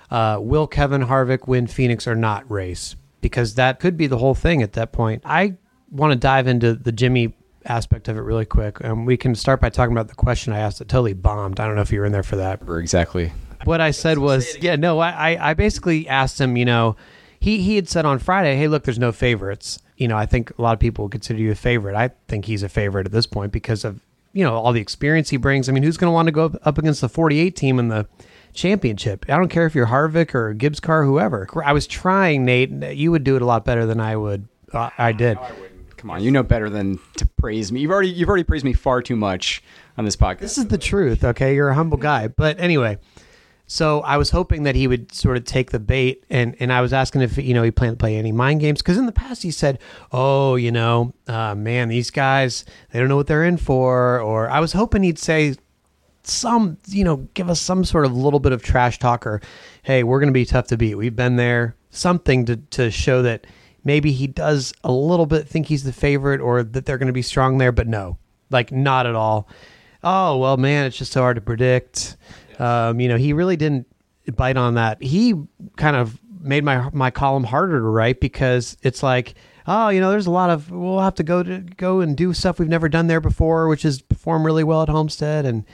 uh, 0.09 0.39
will 0.41 0.65
Kevin 0.65 1.03
Harvick 1.03 1.47
win 1.47 1.67
Phoenix 1.67 2.07
or 2.07 2.15
not 2.15 2.49
race 2.49 2.95
because 3.21 3.55
that 3.55 3.79
could 3.79 3.97
be 3.97 4.07
the 4.07 4.17
whole 4.17 4.35
thing 4.35 4.61
at 4.61 4.73
that 4.73 4.91
point. 4.91 5.21
I 5.25 5.55
want 5.91 6.11
to 6.11 6.15
dive 6.17 6.47
into 6.47 6.73
the 6.73 6.91
Jimmy 6.91 7.33
aspect 7.65 8.07
of 8.07 8.17
it 8.17 8.21
really 8.21 8.45
quick. 8.45 8.83
Um, 8.83 9.05
we 9.05 9.17
can 9.17 9.35
start 9.35 9.61
by 9.61 9.69
talking 9.69 9.91
about 9.91 10.07
the 10.07 10.15
question 10.15 10.53
I 10.53 10.59
asked 10.59 10.79
that 10.79 10.87
totally 10.87 11.13
bombed. 11.13 11.59
I 11.59 11.65
don't 11.65 11.75
know 11.75 11.81
if 11.81 11.91
you 11.91 11.99
were 11.99 12.05
in 12.05 12.11
there 12.11 12.23
for 12.23 12.37
that. 12.37 12.61
Exactly. 12.67 13.31
What 13.65 13.81
I 13.81 13.91
said 13.91 14.17
was, 14.17 14.57
yeah, 14.61 14.75
no, 14.77 14.99
I, 14.99 15.49
I 15.49 15.53
basically 15.53 16.07
asked 16.07 16.39
him, 16.39 16.55
you 16.55 16.65
know, 16.65 16.95
he, 17.39 17.61
he 17.61 17.75
had 17.75 17.89
said 17.89 18.05
on 18.05 18.19
Friday, 18.19 18.55
hey, 18.55 18.67
look, 18.67 18.83
there's 18.83 18.99
no 18.99 19.11
favorites. 19.11 19.79
You 19.97 20.07
know, 20.07 20.17
I 20.17 20.25
think 20.25 20.57
a 20.57 20.61
lot 20.61 20.73
of 20.73 20.79
people 20.79 21.05
would 21.05 21.11
consider 21.11 21.39
you 21.39 21.51
a 21.51 21.55
favorite. 21.55 21.95
I 21.95 22.11
think 22.27 22.45
he's 22.45 22.63
a 22.63 22.69
favorite 22.69 23.05
at 23.05 23.11
this 23.11 23.27
point 23.27 23.51
because 23.51 23.83
of, 23.83 24.01
you 24.31 24.45
know, 24.45 24.55
all 24.55 24.71
the 24.71 24.81
experience 24.81 25.29
he 25.29 25.37
brings. 25.37 25.67
I 25.67 25.73
mean, 25.73 25.83
who's 25.83 25.97
going 25.97 26.09
to 26.09 26.13
want 26.13 26.27
to 26.27 26.31
go 26.31 26.57
up 26.63 26.77
against 26.77 27.01
the 27.01 27.09
48 27.09 27.55
team 27.55 27.79
in 27.79 27.89
the 27.89 28.07
championship. 28.53 29.25
I 29.29 29.37
don't 29.37 29.49
care 29.49 29.65
if 29.65 29.75
you're 29.75 29.87
Harvick 29.87 30.35
or 30.35 30.53
Gibbs 30.53 30.79
car, 30.79 31.03
whoever. 31.03 31.47
I 31.63 31.73
was 31.73 31.87
trying, 31.87 32.45
Nate. 32.45 32.71
You 32.71 33.11
would 33.11 33.23
do 33.23 33.35
it 33.35 33.41
a 33.41 33.45
lot 33.45 33.65
better 33.65 33.85
than 33.85 33.99
I 33.99 34.15
would. 34.15 34.47
Uh, 34.71 34.89
I 34.97 35.11
did. 35.11 35.37
No, 35.37 35.43
I 35.43 35.51
Come 35.99 36.11
on, 36.11 36.23
you 36.23 36.31
know 36.31 36.43
better 36.43 36.69
than 36.69 36.97
to 37.17 37.25
praise 37.25 37.73
me. 37.73 37.81
You've 37.81 37.91
already 37.91 38.07
you've 38.07 38.29
already 38.29 38.45
praised 38.45 38.63
me 38.63 38.71
far 38.71 39.01
too 39.01 39.17
much 39.17 39.61
on 39.97 40.05
this 40.05 40.15
podcast. 40.15 40.39
This 40.39 40.57
is 40.57 40.67
the 40.67 40.77
truth, 40.77 41.25
okay? 41.25 41.53
You're 41.53 41.67
a 41.67 41.75
humble 41.75 41.97
guy. 41.97 42.29
But 42.29 42.57
anyway, 42.57 42.99
so 43.67 43.99
I 44.01 44.15
was 44.15 44.29
hoping 44.29 44.63
that 44.63 44.75
he 44.75 44.87
would 44.87 45.13
sort 45.13 45.35
of 45.35 45.43
take 45.43 45.71
the 45.71 45.79
bait, 45.79 46.23
and, 46.29 46.55
and 46.61 46.71
I 46.71 46.79
was 46.79 46.93
asking 46.93 47.19
if 47.19 47.37
you 47.37 47.53
know 47.53 47.63
he 47.63 47.71
planned 47.71 47.99
to 47.99 48.01
play 48.01 48.15
any 48.15 48.31
mind 48.31 48.61
games 48.61 48.81
because 48.81 48.97
in 48.97 49.07
the 49.07 49.11
past 49.11 49.43
he 49.43 49.51
said, 49.51 49.77
"Oh, 50.13 50.55
you 50.55 50.71
know, 50.71 51.13
uh, 51.27 51.53
man, 51.53 51.89
these 51.89 52.11
guys 52.11 52.63
they 52.93 52.99
don't 52.99 53.09
know 53.09 53.17
what 53.17 53.27
they're 53.27 53.43
in 53.43 53.57
for," 53.57 54.21
or 54.21 54.49
I 54.49 54.61
was 54.61 54.71
hoping 54.71 55.03
he'd 55.03 55.19
say 55.19 55.55
some, 56.23 56.77
you 56.87 57.03
know, 57.03 57.27
give 57.33 57.49
us 57.49 57.59
some 57.59 57.83
sort 57.83 58.05
of 58.05 58.15
little 58.15 58.39
bit 58.39 58.51
of 58.51 58.63
trash 58.63 58.99
talk 58.99 59.25
or, 59.25 59.41
hey, 59.83 60.03
we're 60.03 60.19
going 60.19 60.29
to 60.29 60.33
be 60.33 60.45
tough 60.45 60.67
to 60.67 60.77
beat. 60.77 60.95
We've 60.95 61.15
been 61.15 61.35
there. 61.35 61.75
Something 61.91 62.45
to, 62.45 62.57
to 62.57 62.91
show 62.91 63.23
that 63.23 63.47
maybe 63.83 64.11
he 64.11 64.27
does 64.27 64.73
a 64.83 64.91
little 64.91 65.25
bit 65.25 65.47
think 65.47 65.65
he's 65.65 65.83
the 65.83 65.93
favorite 65.93 66.39
or 66.41 66.61
that 66.61 66.85
they're 66.85 66.97
going 66.99 67.07
to 67.07 67.13
be 67.13 67.21
strong 67.21 67.57
there, 67.57 67.71
but 67.71 67.87
no, 67.87 68.17
like 68.51 68.71
not 68.71 69.07
at 69.07 69.15
all. 69.15 69.47
Oh, 70.03 70.37
well, 70.37 70.57
man, 70.57 70.85
it's 70.85 70.97
just 70.97 71.11
so 71.11 71.21
hard 71.21 71.35
to 71.35 71.41
predict. 71.41 72.15
Um, 72.59 72.99
you 72.99 73.07
know, 73.07 73.17
he 73.17 73.33
really 73.33 73.57
didn't 73.57 73.87
bite 74.35 74.57
on 74.57 74.75
that. 74.75 75.01
He 75.01 75.33
kind 75.77 75.95
of 75.95 76.19
made 76.41 76.63
my 76.63 76.89
my 76.93 77.11
column 77.11 77.43
harder 77.43 77.79
to 77.79 77.85
write 77.85 78.19
because 78.19 78.77
it's 78.83 79.03
like, 79.03 79.33
oh, 79.67 79.89
you 79.89 79.99
know, 79.99 80.11
there's 80.11 80.27
a 80.27 80.31
lot 80.31 80.49
of 80.49 80.71
we'll 80.71 80.99
have 80.99 81.15
to 81.15 81.23
go 81.23 81.43
to 81.43 81.59
go 81.59 82.01
and 82.01 82.15
do 82.15 82.33
stuff 82.33 82.59
we've 82.59 82.69
never 82.69 82.89
done 82.89 83.07
there 83.07 83.21
before, 83.21 83.67
which 83.67 83.85
is 83.85 84.01
perform 84.01 84.45
really 84.45 84.63
well 84.63 84.83
at 84.83 84.89
Homestead. 84.89 85.45
And 85.45 85.65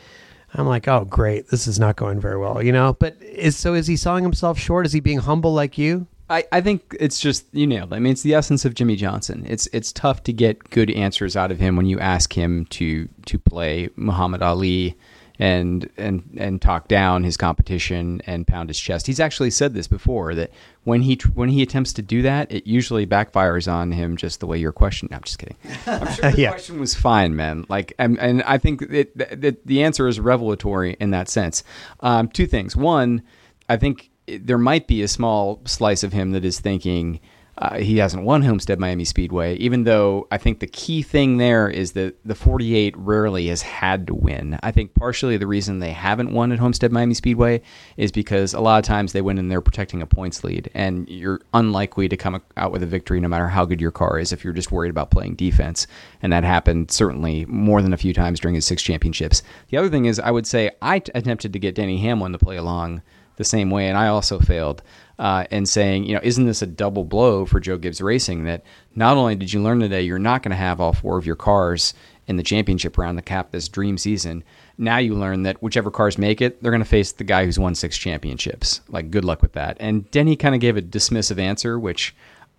I'm 0.58 0.68
like, 0.68 0.88
oh, 0.88 1.06
great, 1.06 1.50
this 1.50 1.68
is 1.68 1.80
not 1.80 1.96
going 1.96 2.20
very 2.20 2.38
well, 2.38 2.64
you 2.64 2.72
know. 2.72 2.96
But 3.00 3.22
is 3.22 3.58
so 3.58 3.74
is 3.74 3.88
he 3.88 3.98
selling 3.98 4.24
himself 4.24 4.58
short? 4.58 4.86
Is 4.86 4.94
he 4.94 5.00
being 5.00 5.20
humble 5.20 5.54
like 5.54 5.78
you? 5.78 6.08
I, 6.30 6.44
I 6.52 6.62
think 6.62 6.96
it's 7.00 7.20
just 7.20 7.46
you 7.54 7.68
nailed. 7.68 7.94
It. 7.94 7.98
I 7.98 8.00
mean, 8.00 8.12
it's 8.12 8.24
the 8.24 8.34
essence 8.34 8.66
of 8.66 8.74
Jimmie 8.74 8.96
Johnson. 8.96 9.46
It's 9.48 9.68
it's 9.74 9.92
tough 9.92 10.24
to 10.24 10.34
get 10.34 10.70
good 10.72 10.90
answers 10.92 11.36
out 11.36 11.52
of 11.52 11.60
him 11.60 11.76
when 11.76 11.86
you 11.86 12.00
ask 12.00 12.34
him 12.34 12.66
to 12.72 13.08
to 13.26 13.38
play 13.38 13.90
Muhammad 13.96 14.42
Ali 14.42 14.98
and 15.40 15.90
and 15.98 16.24
and 16.38 16.62
talk 16.62 16.88
down 16.88 17.24
his 17.24 17.38
competition 17.38 18.22
and 18.26 18.48
pound 18.48 18.70
his 18.70 18.80
chest. 18.80 19.08
He's 19.08 19.20
actually 19.20 19.52
said 19.52 19.74
this 19.74 19.88
before 19.88 20.34
that 20.36 20.52
when 20.84 21.02
he 21.02 21.20
when 21.34 21.50
he 21.50 21.62
attempts 21.62 21.92
to 21.94 22.02
do 22.02 22.22
that, 22.22 22.52
it 22.52 22.66
usually 22.68 23.06
backfires 23.06 23.72
on 23.72 23.92
him 23.92 24.16
just 24.18 24.40
the 24.40 24.48
way 24.48 24.58
your 24.58 24.72
question. 24.72 25.08
No, 25.12 25.18
I'm 25.18 25.24
just 25.24 25.40
kidding. 25.40 25.58
I'm 25.88 26.14
sure 26.14 26.32
the 26.32 26.42
Yeah. 26.42 26.52
question 26.52 26.80
was 26.80 26.96
fine, 26.96 27.36
man. 27.36 27.66
Like, 27.70 27.94
and, 28.00 28.18
and 28.20 28.44
I 28.44 28.58
think 28.58 28.82
it, 28.84 29.18
that 29.18 29.66
the 29.66 29.84
answer 29.84 30.08
is 30.08 30.20
revelatory 30.20 30.96
in 31.00 31.12
that 31.12 31.28
sense. 31.30 31.64
Um, 32.02 32.28
two 32.30 32.46
things. 32.48 32.76
One, 32.76 33.22
I 33.68 33.78
think 33.78 34.10
there 34.28 34.58
might 34.58 34.88
be 34.88 35.02
a 35.04 35.08
small 35.08 35.62
slice 35.66 36.04
of 36.04 36.14
him 36.14 36.32
that 36.32 36.46
is 36.46 36.60
thinking. 36.60 37.20
Uh, 37.58 37.78
he 37.78 37.98
hasn't 37.98 38.24
won 38.24 38.42
Homestead 38.42 38.80
Miami 38.80 39.06
Speedway, 39.06 39.56
even 39.56 39.86
though 39.86 40.28
I 40.30 40.38
think 40.38 40.60
the 40.60 40.68
key 40.68 41.02
thing 41.02 41.38
there 41.38 41.70
is 41.70 41.94
that 41.94 42.16
the 42.26 42.36
48 42.36 42.94
rarely 42.98 43.48
has 43.48 43.62
had 43.62 44.08
to 44.08 44.14
win. 44.14 44.60
I 44.62 44.72
think 44.72 44.94
partially 44.94 45.38
the 45.38 45.48
reason 45.48 45.80
they 45.80 45.94
haven't 45.94 46.34
won 46.34 46.52
at 46.52 46.60
Homestead 46.60 46.92
Miami 46.92 47.14
Speedway 47.14 47.62
is 47.96 48.12
because 48.12 48.54
a 48.54 48.60
lot 48.60 48.78
of 48.78 48.84
times 48.84 49.14
they 49.14 49.22
win 49.22 49.38
and 49.38 49.50
they're 49.50 49.62
protecting 49.62 50.02
a 50.02 50.06
points 50.06 50.44
lead, 50.44 50.70
and 50.74 51.08
you're 51.08 51.40
unlikely 51.54 52.10
to 52.10 52.18
come 52.18 52.42
out 52.58 52.74
with 52.74 52.84
a 52.84 52.88
victory 52.88 53.22
no 53.22 53.30
matter 53.30 53.48
how 53.48 53.64
good 53.64 53.80
your 53.80 53.92
car 53.92 54.20
is 54.20 54.34
if 54.34 54.44
you're 54.44 54.52
just 54.52 54.74
worried 54.74 54.90
about 54.90 55.12
playing 55.12 55.36
defense. 55.36 55.88
And 56.22 56.34
that 56.34 56.44
happened 56.44 56.92
certainly 56.92 57.46
more 57.46 57.82
than 57.82 57.94
a 57.94 57.98
few 57.98 58.14
times 58.14 58.42
during 58.42 58.56
his 58.56 58.66
six 58.66 58.84
championships. 58.84 59.44
The 59.70 59.78
other 59.78 59.90
thing 59.90 60.06
is, 60.06 60.20
I 60.20 60.32
would 60.32 60.46
say 60.46 60.72
I 60.82 61.00
t- 61.00 61.12
attempted 61.16 61.54
to 61.54 61.60
get 61.60 61.76
Denny 61.76 62.00
Hamlin 62.00 62.34
to 62.34 62.38
play 62.38 62.58
along 62.58 63.02
the 63.38 63.44
same 63.44 63.70
way, 63.70 63.88
and 63.88 63.98
I 63.98 64.08
also 64.08 64.40
failed. 64.40 64.82
Uh, 65.18 65.46
and 65.50 65.70
saying, 65.70 66.04
you 66.04 66.14
know, 66.14 66.20
isn't 66.24 66.46
this 66.46 66.62
a 66.62 66.68
double 66.68 67.06
blow 67.06 67.46
for 67.46 67.62
Joe 67.62 67.78
Gibbs 67.78 68.02
Racing 68.02 68.44
that 68.44 68.64
not 68.96 69.16
only 69.16 69.36
did 69.36 69.54
you 69.54 69.62
learn 69.62 69.80
today 69.80 70.02
you're 70.02 70.20
not 70.20 70.44
going 70.44 70.52
to 70.52 70.58
have 70.58 70.82
all 70.82 70.92
four 70.92 71.18
of 71.18 71.26
your 71.26 71.38
cars 71.38 71.94
in 72.28 72.36
the 72.36 72.44
championship 72.44 72.98
round 72.98 73.18
to 73.18 73.22
cap 73.22 73.52
this 73.52 73.70
dream 73.70 73.98
season, 73.98 74.44
now 74.78 74.98
you 74.98 75.16
learn 75.16 75.44
that 75.44 75.62
whichever 75.64 75.90
cars 75.90 76.18
make 76.18 76.42
it, 76.42 76.62
they're 76.62 76.72
going 76.72 76.84
to 76.84 76.90
face 76.90 77.14
the 77.14 77.24
guy 77.24 77.46
who's 77.46 77.58
won 77.58 77.76
six 77.76 77.98
championships. 77.98 78.82
Like, 78.90 79.10
good 79.10 79.24
luck 79.24 79.42
with 79.42 79.54
that. 79.54 79.78
And 79.80 80.10
Denny 80.12 80.36
kind 80.36 80.54
of 80.54 80.60
gave 80.60 80.76
a 80.76 80.82
dismissive 80.82 81.40
answer, 81.40 81.80
which 81.80 82.14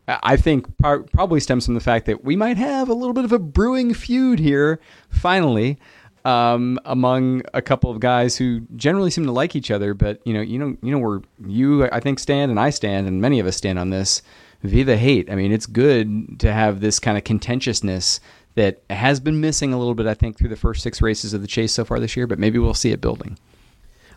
I 0.09 0.37
think 0.37 0.67
probably 0.79 1.41
stems 1.41 1.65
from 1.65 1.75
the 1.75 1.81
fact 1.81 2.07
that 2.07 2.25
we 2.25 2.37
might 2.37 2.57
have 2.57 2.89
a 2.89 2.95
little 2.95 3.13
bit 3.13 3.25
of 3.25 3.33
a 3.33 3.39
brewing 3.39 3.93
feud 3.93 4.39
here, 4.39 4.81
finally 5.11 5.79
um, 6.27 6.81
among 6.85 7.43
a 7.55 7.63
couple 7.63 7.89
of 7.89 8.01
guys 8.01 8.37
who 8.37 8.61
generally 8.75 9.13
seem 9.13 9.25
to 9.27 9.33
like 9.33 9.55
each 9.55 9.71
other. 9.71 9.95
But 9.95 10.21
you 10.25 10.35
know, 10.35 10.41
you 10.41 10.59
know, 10.59 10.77
you 10.83 10.91
know 10.91 10.99
where 10.99 11.21
you 11.47 11.89
I 11.91 12.01
think 12.01 12.19
stand 12.19 12.51
and 12.51 12.59
I 12.59 12.71
stand, 12.71 13.07
and 13.07 13.21
many 13.21 13.39
of 13.39 13.47
us 13.47 13.57
stand 13.57 13.79
on 13.79 13.91
this. 13.91 14.23
Viva 14.63 14.97
hate. 14.97 15.31
I 15.31 15.37
mean, 15.37 15.53
it's 15.53 15.67
good 15.67 16.41
to 16.41 16.53
have 16.53 16.81
this 16.81 16.99
kind 16.99 17.17
of 17.17 17.23
contentiousness 17.23 18.19
that 18.57 18.83
has 18.91 19.21
been 19.21 19.41
missing 19.41 19.73
a 19.73 19.79
little 19.79 19.95
bit. 19.95 20.07
I 20.07 20.15
think 20.15 20.37
through 20.37 20.49
the 20.49 20.57
first 20.57 20.83
six 20.83 21.01
races 21.01 21.33
of 21.33 21.43
the 21.43 21.47
chase 21.47 21.73
so 21.73 21.85
far 21.85 22.01
this 22.01 22.17
year, 22.17 22.27
but 22.27 22.41
maybe 22.41 22.59
we'll 22.59 22.75
see 22.75 22.91
it 22.91 23.01
building. 23.01 23.39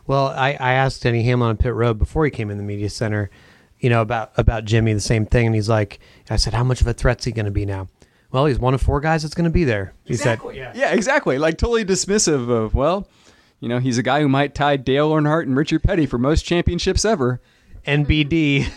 Well, 0.08 0.28
I, 0.28 0.54
I 0.54 0.74
asked 0.74 1.04
Denny 1.04 1.22
Hamlin 1.24 1.50
on 1.50 1.58
pit 1.58 1.76
road 1.76 2.00
before 2.00 2.26
he 2.26 2.32
came 2.32 2.50
in 2.50 2.58
the 2.58 2.64
media 2.64 2.90
center, 2.90 3.30
you 3.80 3.92
know, 3.92 4.02
about 4.02 4.32
about 4.38 4.66
Jimmie, 4.66 4.94
the 4.94 5.00
same 5.00 5.28
thing, 5.28 5.46
and 5.46 5.54
he's 5.54 5.70
like, 5.70 6.00
I 6.32 6.38
said, 6.38 6.56
how 6.56 6.64
much 6.64 6.82
of 6.82 6.88
a 6.88 6.94
threat's 6.94 7.26
he 7.26 7.32
going 7.32 7.46
to 7.46 7.52
be 7.52 7.68
now? 7.68 7.88
Well, 8.32 8.46
he's 8.46 8.60
one 8.60 8.74
of 8.74 8.82
four 8.82 9.00
guys 9.00 9.24
that's 9.24 9.34
going 9.34 9.46
to 9.46 9.50
be 9.50 9.64
there. 9.64 9.94
He 10.04 10.16
said, 10.16 10.40
yeah. 10.54 10.72
yeah, 10.76 10.92
exactly. 10.92 11.38
Like 11.40 11.58
totally 11.58 11.84
dismissive 11.84 12.50
of 12.50 12.76
well, 12.76 13.08
you 13.60 13.68
know, 13.68 13.80
he's 13.80 13.98
a 13.98 14.04
guy 14.04 14.22
who 14.22 14.30
might 14.30 14.56
tie 14.56 14.78
Dale 14.78 15.12
Earnhardt 15.12 15.44
and 15.44 15.58
Richard 15.58 15.84
Petty 15.84 16.06
for 16.06 16.18
most 16.18 16.44
championships 16.44 17.06
ever. 17.06 17.42
NBD. 17.86 18.70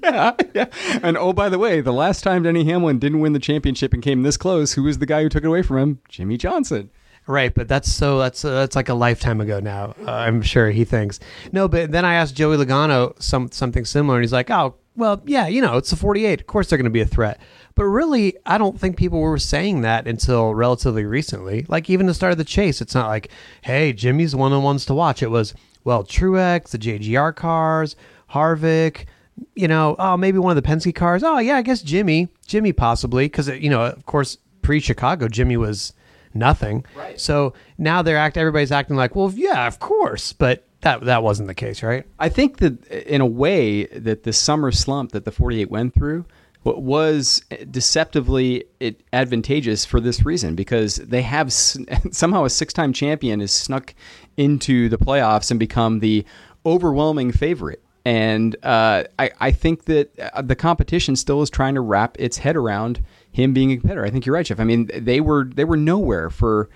yeah, 0.02 0.32
yeah. 0.54 0.66
And 1.02 1.16
oh, 1.16 1.32
by 1.32 1.48
the 1.48 1.58
way, 1.58 1.80
the 1.80 1.92
last 1.92 2.22
time 2.22 2.42
Denny 2.42 2.64
Hamlin 2.64 2.98
didn't 2.98 3.20
win 3.20 3.32
the 3.32 3.38
championship 3.38 3.94
and 3.94 4.02
came 4.02 4.22
this 4.22 4.36
close, 4.36 4.74
who 4.74 4.82
was 4.82 4.98
the 4.98 5.06
guy 5.06 5.22
who 5.22 5.28
took 5.28 5.44
it 5.44 5.46
away 5.46 5.62
from 5.62 5.78
him? 5.78 6.00
Jimmie 6.08 6.36
Johnson. 6.36 6.90
Right, 7.26 7.54
but 7.54 7.68
that's 7.68 7.90
so 7.90 8.18
that's 8.18 8.44
uh, 8.44 8.50
that's 8.50 8.74
like 8.74 8.88
a 8.88 8.94
lifetime 8.94 9.40
ago 9.40 9.60
now. 9.60 9.94
Uh, 10.04 10.10
I'm 10.10 10.42
sure 10.42 10.72
he 10.72 10.84
thinks. 10.84 11.20
No, 11.52 11.68
but 11.68 11.92
then 11.92 12.04
I 12.04 12.14
asked 12.14 12.34
Joey 12.34 12.56
Logano 12.56 13.20
some 13.22 13.48
something 13.52 13.84
similar, 13.84 14.16
and 14.16 14.24
he's 14.24 14.32
like, 14.32 14.50
"Oh, 14.50 14.74
well, 14.96 15.22
yeah, 15.24 15.46
you 15.46 15.62
know, 15.62 15.76
it's 15.76 15.92
a 15.92 15.96
48. 15.96 16.40
Of 16.40 16.46
course, 16.46 16.68
they're 16.68 16.78
going 16.78 16.84
to 16.84 16.90
be 16.90 17.00
a 17.00 17.06
threat." 17.06 17.40
But 17.74 17.84
really, 17.84 18.36
I 18.44 18.58
don't 18.58 18.78
think 18.78 18.96
people 18.96 19.20
were 19.20 19.38
saying 19.38 19.80
that 19.82 20.06
until 20.06 20.54
relatively 20.54 21.04
recently. 21.04 21.64
Like 21.68 21.88
even 21.88 22.06
the 22.06 22.14
start 22.14 22.32
of 22.32 22.38
the 22.38 22.44
chase, 22.44 22.80
it's 22.80 22.94
not 22.94 23.08
like, 23.08 23.30
"Hey, 23.62 23.92
Jimmie's 23.92 24.36
one 24.36 24.52
of 24.52 24.56
the 24.56 24.64
ones 24.64 24.84
to 24.86 24.94
watch." 24.94 25.22
It 25.22 25.30
was, 25.30 25.54
well, 25.84 26.04
Truex, 26.04 26.70
the 26.70 26.78
JGR 26.78 27.34
cars, 27.34 27.96
Harvick. 28.30 29.06
You 29.54 29.66
know, 29.66 29.96
oh, 29.98 30.16
maybe 30.18 30.38
one 30.38 30.56
of 30.56 30.62
the 30.62 30.68
Penske 30.68 30.94
cars. 30.94 31.22
Oh, 31.22 31.38
yeah, 31.38 31.56
I 31.56 31.62
guess 31.62 31.80
Jimmie, 31.80 32.28
Jimmie 32.46 32.74
possibly, 32.74 33.24
because 33.24 33.48
you 33.48 33.70
know, 33.70 33.82
of 33.86 34.04
course, 34.04 34.36
pre-Chicago, 34.60 35.26
Jimmie 35.26 35.56
was 35.56 35.94
nothing. 36.34 36.84
Right. 36.94 37.18
So 37.20 37.54
now 37.78 38.02
they're 38.02 38.16
act. 38.16 38.36
Everybody's 38.36 38.72
acting 38.72 38.96
like, 38.96 39.16
well, 39.16 39.32
yeah, 39.34 39.66
of 39.66 39.78
course, 39.78 40.32
but 40.32 40.66
that 40.82 41.04
that 41.04 41.22
wasn't 41.22 41.48
the 41.48 41.54
case, 41.54 41.82
right? 41.82 42.04
I 42.18 42.28
think 42.28 42.58
that 42.58 42.86
in 42.86 43.20
a 43.20 43.26
way 43.26 43.86
that 43.86 44.24
the 44.24 44.32
summer 44.32 44.70
slump 44.70 45.12
that 45.12 45.24
the 45.24 45.32
48 45.32 45.70
went 45.70 45.94
through 45.94 46.24
wa- 46.64 46.74
was 46.74 47.42
deceptively 47.70 48.64
advantageous 49.12 49.84
for 49.84 50.00
this 50.00 50.24
reason 50.24 50.54
because 50.54 50.96
they 50.96 51.22
have 51.22 51.52
somehow 52.10 52.44
a 52.44 52.50
six-time 52.50 52.92
champion 52.92 53.40
has 53.40 53.52
snuck 53.52 53.94
into 54.36 54.88
the 54.88 54.98
playoffs 54.98 55.50
and 55.50 55.58
become 55.58 56.00
the 56.00 56.24
overwhelming 56.66 57.32
favorite. 57.32 57.82
And 58.04 58.56
uh, 58.64 59.04
I, 59.18 59.30
I 59.38 59.50
think 59.52 59.84
that 59.84 60.18
uh, 60.18 60.42
the 60.42 60.56
competition 60.56 61.14
still 61.14 61.40
is 61.42 61.50
trying 61.50 61.74
to 61.74 61.80
wrap 61.80 62.16
its 62.18 62.38
head 62.38 62.56
around 62.56 63.04
him 63.30 63.52
being 63.52 63.70
a 63.70 63.76
competitor. 63.76 64.04
I 64.04 64.10
think 64.10 64.26
you're 64.26 64.34
right, 64.34 64.44
Jeff. 64.44 64.58
I 64.58 64.64
mean, 64.64 64.90
they 64.92 65.20
were 65.20 65.44
they 65.44 65.64
were 65.64 65.76
nowhere 65.76 66.28
for 66.28 66.68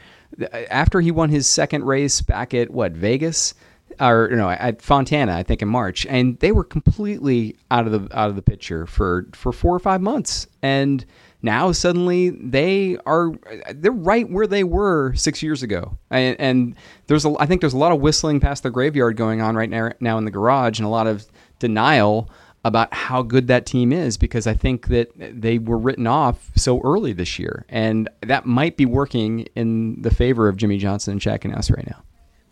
after 0.71 1.01
he 1.01 1.11
won 1.11 1.31
his 1.31 1.49
second 1.49 1.85
race 1.85 2.21
back 2.21 2.55
at 2.55 2.71
what 2.71 2.93
Vegas 2.93 3.55
or 4.01 4.29
you 4.31 4.37
know, 4.37 4.51
at 4.51 4.83
Fontana, 4.83 5.35
I 5.37 5.43
think 5.43 5.63
in 5.63 5.69
March, 5.69 6.07
and 6.07 6.39
they 6.41 6.53
were 6.53 6.65
completely 6.65 7.57
out 7.71 7.87
of 7.87 7.93
the 7.93 8.19
out 8.19 8.31
of 8.31 8.37
the 8.37 8.43
picture 8.43 8.87
for 8.87 9.27
for 9.33 9.53
four 9.53 9.75
or 9.75 9.79
five 9.79 10.01
months, 10.01 10.47
and 10.63 11.05
now 11.43 11.73
suddenly 11.73 12.31
they 12.31 12.97
are 13.07 13.33
they're 13.75 13.93
right 13.93 14.29
where 14.31 14.47
they 14.47 14.65
were 14.65 15.15
six 15.15 15.43
years 15.43 15.63
ago, 15.63 15.97
and, 16.11 16.41
and 16.41 16.77
there's 17.07 17.25
a 17.25 17.35
I 17.39 17.47
think 17.47 17.61
there's 17.61 17.73
a 17.73 17.79
lot 17.79 17.93
of 17.93 18.01
whistling 18.01 18.41
past 18.41 18.63
the 18.63 18.71
graveyard 18.71 19.17
going 19.17 19.41
on 19.41 19.57
right 19.57 19.71
now 19.71 19.93
now 20.01 20.19
in 20.19 20.25
the 20.25 20.31
garage, 20.31 20.79
and 20.79 20.87
a 20.87 20.91
lot 20.91 21.07
of 21.07 21.27
denial 21.59 22.31
about 22.65 22.93
how 22.93 23.23
good 23.23 23.47
that 23.47 23.65
team 23.65 23.93
is 23.93 24.17
because 24.17 24.49
I 24.49 24.55
think 24.55 24.89
that 24.89 25.09
they 25.17 25.59
were 25.59 25.79
written 25.79 26.09
off 26.09 26.51
so 26.57 26.81
early 26.83 27.13
this 27.13 27.39
year, 27.39 27.65
and 27.69 28.09
that 28.23 28.45
might 28.45 28.77
be 28.77 28.85
working 28.85 29.47
in 29.55 30.03
the 30.03 30.13
favor 30.13 30.49
of 30.49 30.57
Jimmie 30.57 30.79
Johnson 30.79 31.13
and 31.13 31.21
Chad 31.21 31.43
Knaus 31.43 31.75
right 31.75 31.87
now. 31.87 32.03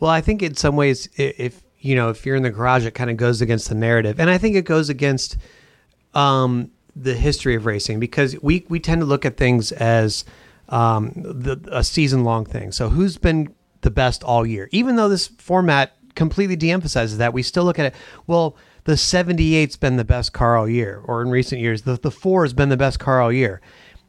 Well, 0.04 0.12
I 0.12 0.20
think 0.20 0.42
in 0.42 0.54
some 0.54 0.76
ways, 0.76 1.08
if 1.16 1.62
you 1.78 1.96
know, 1.96 2.11
if 2.11 2.26
you're 2.26 2.37
in 2.37 2.42
the 2.42 2.50
garage, 2.50 2.84
it 2.84 2.90
kind 2.90 3.08
of 3.08 3.16
goes 3.16 3.40
against 3.40 3.70
the 3.70 3.75
narrative, 3.75 4.20
and 4.20 4.28
I 4.28 4.37
think 4.37 4.54
it 4.54 4.66
goes 4.66 4.90
against 4.90 5.38
um, 6.12 6.70
the 6.94 7.14
history 7.14 7.54
of 7.54 7.64
racing 7.64 8.00
because 8.00 8.37
we 8.42 8.66
we 8.68 8.80
tend 8.80 9.00
to 9.00 9.06
look 9.06 9.25
at 9.25 9.38
things 9.38 9.73
as 9.73 10.26
um, 10.68 11.12
the, 11.16 11.58
a 11.73 11.82
season 11.82 12.23
long 12.23 12.44
thing. 12.44 12.70
So 12.70 12.90
who's 12.90 13.16
been 13.16 13.54
the 13.80 13.90
best 13.90 14.23
all 14.23 14.44
year? 14.44 14.68
Even 14.73 14.96
though 14.96 15.08
this 15.08 15.28
format 15.28 15.96
completely 16.14 16.56
de-emphasizes 16.56 17.16
that, 17.16 17.32
we 17.32 17.42
still 17.42 17.64
look 17.64 17.78
at 17.78 17.87
it. 17.87 17.94
Well, 18.26 18.58
the 18.84 18.96
78's 18.96 19.76
been 19.76 19.96
the 19.96 20.04
best 20.04 20.34
car 20.34 20.58
all 20.58 20.68
year, 20.68 21.00
or 21.02 21.23
in 21.23 21.30
recent 21.30 21.62
years, 21.62 21.80
the 21.80 21.96
the 21.96 22.11
four 22.11 22.44
has 22.44 22.52
been 22.52 22.68
the 22.68 22.76
best 22.76 23.00
car 23.00 23.23
all 23.23 23.32
year. 23.32 23.62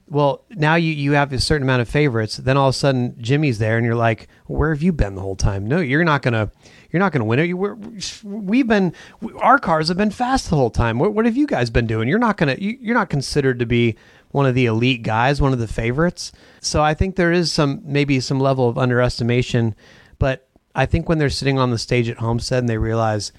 Well, 0.08 0.46
now 0.52 0.76
you, 0.76 0.92
you 0.92 1.14
have 1.14 1.34
a 1.34 1.40
certain 1.40 1.64
amount 1.64 1.82
of 1.82 1.90
favorites. 1.90 2.38
Then 2.38 2.58
all 2.58 2.70
of 2.70 2.76
a 2.76 2.78
sudden 2.78 3.16
Jimmie's 3.20 3.58
there, 3.58 3.78
and 3.78 3.86
you're 3.86 3.96
like, 3.96 4.28
"Where 4.46 4.72
have 4.72 4.84
you 4.84 4.94
been 4.94 5.16
the 5.16 5.22
whole 5.22 5.36
time?" 5.36 5.68
No, 5.68 5.80
you're 5.80 6.04
not 6.04 6.22
gonna 6.22 6.52
you're 6.92 7.00
not 7.00 7.12
gonna 7.12 7.26
win 7.26 7.40
it. 7.40 7.54
We're, 7.54 7.76
we've 8.24 8.68
been 8.68 8.94
our 9.40 9.58
cars 9.58 9.88
have 9.88 9.98
been 9.98 10.12
fast 10.12 10.50
the 10.50 10.56
whole 10.56 10.70
time. 10.70 11.00
What, 11.00 11.14
what 11.14 11.26
have 11.26 11.36
you 11.36 11.48
guys 11.48 11.72
been 11.72 11.88
doing? 11.88 12.08
You're 12.08 12.20
not 12.20 12.38
gonna 12.38 12.56
you, 12.60 12.78
you're 12.80 12.96
not 12.96 13.10
considered 13.10 13.58
to 13.60 13.66
be 13.66 13.96
one 14.30 14.46
of 14.46 14.54
the 14.54 14.68
elite 14.68 15.02
guys, 15.02 15.42
one 15.42 15.54
of 15.54 15.60
the 15.60 15.68
favorites. 15.68 16.32
So 16.60 16.84
I 16.84 16.94
think 16.94 17.16
there 17.16 17.32
is 17.32 17.52
some 17.52 17.82
maybe 17.84 18.20
some 18.20 18.40
level 18.40 18.70
of 18.70 18.78
underestimation, 18.78 19.74
but 20.20 20.48
I 20.76 20.86
think 20.86 21.10
when 21.10 21.18
they're 21.18 21.30
sitting 21.30 21.58
on 21.58 21.72
the 21.72 21.78
stage 21.80 22.10
at 22.10 22.18
Homestead 22.18 22.60
and 22.60 22.70
they 22.70 22.78
realize, 22.78 23.32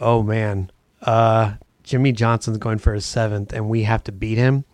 oh 0.00 0.22
man, 0.22 0.70
uh, 1.02 1.54
Jimmie 1.82 2.12
Johnson's 2.12 2.58
going 2.58 2.78
for 2.78 2.92
his 2.92 3.06
seventh, 3.06 3.52
and 3.52 3.68
we 3.68 3.84
have 3.84 4.04
to 4.04 4.12
beat 4.12 4.36
him. 4.36 4.64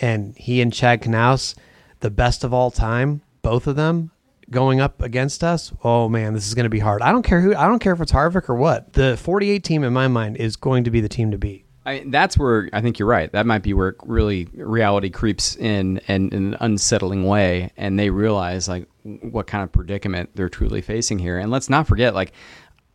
And 0.00 0.36
he 0.36 0.60
and 0.60 0.72
Chad 0.72 1.02
Knaus, 1.02 1.54
the 2.00 2.10
best 2.10 2.44
of 2.44 2.54
all 2.54 2.70
time, 2.70 3.22
both 3.42 3.66
of 3.66 3.76
them 3.76 4.10
going 4.50 4.80
up 4.80 5.00
against 5.00 5.44
us. 5.44 5.72
Oh 5.84 6.08
man, 6.08 6.34
this 6.34 6.46
is 6.46 6.54
going 6.54 6.64
to 6.64 6.70
be 6.70 6.80
hard. 6.80 7.02
I 7.02 7.12
don't 7.12 7.22
care 7.22 7.40
who. 7.40 7.54
I 7.54 7.66
don't 7.66 7.78
care 7.78 7.92
if 7.92 8.00
it's 8.00 8.12
Harvick 8.12 8.48
or 8.48 8.54
what. 8.54 8.92
The 8.94 9.16
48 9.16 9.62
team 9.62 9.84
in 9.84 9.92
my 9.92 10.08
mind 10.08 10.36
is 10.36 10.56
going 10.56 10.84
to 10.84 10.90
be 10.90 11.00
the 11.00 11.08
team 11.08 11.30
to 11.30 11.38
beat. 11.38 11.66
I, 11.86 12.04
that's 12.06 12.36
where 12.36 12.68
I 12.72 12.82
think 12.82 12.98
you're 12.98 13.08
right. 13.08 13.32
That 13.32 13.46
might 13.46 13.62
be 13.62 13.72
where 13.72 13.96
really 14.04 14.48
reality 14.52 15.08
creeps 15.08 15.56
in, 15.56 15.98
in, 16.08 16.28
in 16.28 16.52
an 16.52 16.56
unsettling 16.60 17.24
way, 17.24 17.72
and 17.76 17.98
they 17.98 18.10
realize 18.10 18.68
like 18.68 18.86
what 19.02 19.46
kind 19.46 19.64
of 19.64 19.72
predicament 19.72 20.30
they're 20.34 20.50
truly 20.50 20.82
facing 20.82 21.18
here. 21.18 21.38
And 21.38 21.50
let's 21.50 21.70
not 21.70 21.86
forget, 21.86 22.14
like, 22.14 22.32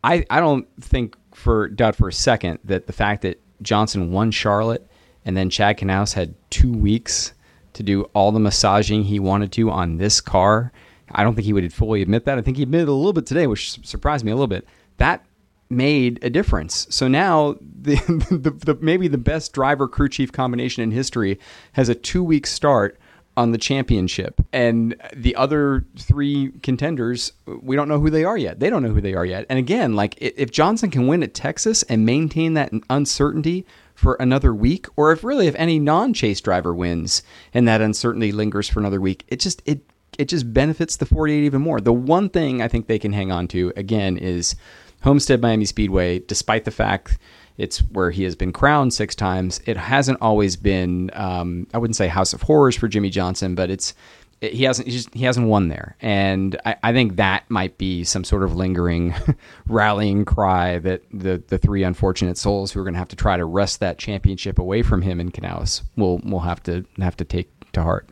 I, 0.04 0.24
I 0.30 0.38
don't 0.38 0.68
think 0.80 1.16
for 1.34 1.68
doubt 1.68 1.96
for 1.96 2.08
a 2.08 2.12
second 2.12 2.60
that 2.64 2.86
the 2.86 2.92
fact 2.92 3.22
that 3.22 3.42
Johnson 3.60 4.12
won 4.12 4.30
Charlotte 4.30 4.88
and 5.26 5.36
then 5.36 5.50
Chad 5.50 5.76
Knaus 5.76 6.14
had 6.14 6.34
two 6.48 6.72
weeks 6.72 7.34
to 7.74 7.82
do 7.82 8.04
all 8.14 8.32
the 8.32 8.40
massaging 8.40 9.02
he 9.02 9.18
wanted 9.18 9.52
to 9.52 9.70
on 9.70 9.98
this 9.98 10.20
car. 10.20 10.72
I 11.10 11.24
don't 11.24 11.34
think 11.34 11.44
he 11.44 11.52
would 11.52 11.72
fully 11.74 12.00
admit 12.00 12.24
that. 12.24 12.38
I 12.38 12.42
think 12.42 12.56
he 12.56 12.62
admitted 12.62 12.88
a 12.88 12.92
little 12.92 13.12
bit 13.12 13.26
today, 13.26 13.46
which 13.46 13.84
surprised 13.84 14.24
me 14.24 14.30
a 14.30 14.34
little 14.34 14.46
bit. 14.46 14.66
That 14.96 15.26
made 15.68 16.20
a 16.22 16.30
difference. 16.30 16.86
So 16.90 17.08
now 17.08 17.56
the, 17.82 17.96
the, 18.30 18.50
the, 18.50 18.78
maybe 18.80 19.08
the 19.08 19.18
best 19.18 19.52
driver 19.52 19.88
crew 19.88 20.08
chief 20.08 20.30
combination 20.30 20.82
in 20.84 20.92
history 20.92 21.40
has 21.72 21.88
a 21.88 21.94
two 21.94 22.22
week 22.22 22.46
start 22.46 22.98
on 23.36 23.52
the 23.52 23.58
championship, 23.58 24.40
and 24.52 24.96
the 25.14 25.36
other 25.36 25.84
three 25.98 26.52
contenders 26.62 27.32
we 27.46 27.76
don't 27.76 27.88
know 27.88 28.00
who 28.00 28.10
they 28.10 28.24
are 28.24 28.38
yet. 28.38 28.60
They 28.60 28.70
don't 28.70 28.82
know 28.82 28.92
who 28.92 29.00
they 29.00 29.14
are 29.14 29.26
yet. 29.26 29.46
And 29.50 29.58
again, 29.58 29.94
like 29.94 30.16
if 30.20 30.50
Johnson 30.50 30.90
can 30.90 31.06
win 31.06 31.22
at 31.22 31.34
Texas 31.34 31.82
and 31.84 32.06
maintain 32.06 32.54
that 32.54 32.72
uncertainty 32.88 33.66
for 33.94 34.14
another 34.14 34.54
week, 34.54 34.86
or 34.96 35.12
if 35.12 35.22
really 35.24 35.46
if 35.46 35.54
any 35.56 35.78
non 35.78 36.14
chase 36.14 36.40
driver 36.40 36.74
wins 36.74 37.22
and 37.52 37.68
that 37.68 37.80
uncertainty 37.80 38.32
lingers 38.32 38.68
for 38.68 38.80
another 38.80 39.00
week, 39.00 39.24
it 39.28 39.40
just 39.40 39.62
it 39.66 39.82
it 40.18 40.28
just 40.28 40.52
benefits 40.52 40.96
the 40.96 41.06
48 41.06 41.44
even 41.44 41.60
more. 41.60 41.80
The 41.80 41.92
one 41.92 42.30
thing 42.30 42.62
I 42.62 42.68
think 42.68 42.86
they 42.86 42.98
can 42.98 43.12
hang 43.12 43.30
on 43.30 43.48
to 43.48 43.72
again 43.76 44.16
is 44.16 44.56
Homestead 45.02 45.42
Miami 45.42 45.66
Speedway, 45.66 46.20
despite 46.20 46.64
the 46.64 46.70
fact 46.70 47.18
it's 47.58 47.78
where 47.78 48.10
he 48.10 48.24
has 48.24 48.36
been 48.36 48.52
crowned 48.52 48.92
six 48.92 49.14
times, 49.14 49.60
it 49.66 49.76
hasn't 49.76 50.18
always 50.20 50.56
been. 50.56 51.10
Um, 51.14 51.66
I 51.72 51.78
wouldn't 51.78 51.96
say 51.96 52.08
House 52.08 52.32
of 52.32 52.42
Horrors 52.42 52.76
for 52.76 52.88
Jimmie 52.88 53.10
Johnson, 53.10 53.54
but 53.54 53.70
it's 53.70 53.94
it, 54.40 54.52
he 54.52 54.64
hasn't 54.64 54.88
he, 54.88 54.94
just, 54.94 55.14
he 55.14 55.24
hasn't 55.24 55.46
won 55.46 55.68
there, 55.68 55.96
and 56.00 56.60
I, 56.66 56.76
I, 56.82 56.92
think 56.92 57.16
that 57.16 57.48
might 57.48 57.78
be 57.78 58.04
some 58.04 58.22
sort 58.22 58.42
of 58.42 58.54
lingering 58.54 59.14
rallying 59.66 60.24
cry 60.24 60.78
that 60.80 61.02
the 61.12 61.42
the 61.48 61.56
three 61.56 61.82
unfortunate 61.82 62.36
souls 62.36 62.72
who 62.72 62.80
are 62.80 62.84
going 62.84 62.94
to 62.94 62.98
have 62.98 63.08
to 63.08 63.16
try 63.16 63.36
to 63.36 63.44
wrest 63.44 63.80
that 63.80 63.98
championship 63.98 64.58
away 64.58 64.82
from 64.82 65.02
him 65.02 65.20
in 65.20 65.30
Knaus 65.30 65.82
will 65.96 66.18
will 66.18 66.40
have 66.40 66.62
to 66.64 66.84
have 66.98 67.16
to 67.16 67.24
take 67.24 67.50
to 67.72 67.82
heart. 67.82 68.08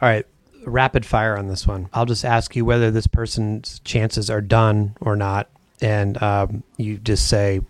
All 0.00 0.08
right, 0.08 0.26
rapid 0.64 1.04
fire 1.04 1.36
on 1.36 1.48
this 1.48 1.66
one. 1.66 1.88
I'll 1.92 2.06
just 2.06 2.24
ask 2.24 2.54
you 2.54 2.64
whether 2.64 2.92
this 2.92 3.08
person's 3.08 3.80
chances 3.80 4.30
are 4.30 4.40
done 4.40 4.96
or 5.00 5.16
not, 5.16 5.50
and 5.80 6.22
um, 6.22 6.62
you 6.76 6.98
just 6.98 7.28
say 7.28 7.60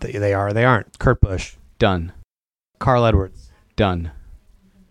they 0.00 0.34
are 0.34 0.52
they 0.52 0.64
aren't. 0.64 0.98
Kurt 0.98 1.20
Busch. 1.20 1.56
Done. 1.78 2.12
Carl 2.78 3.04
Edwards. 3.04 3.50
Done. 3.76 4.10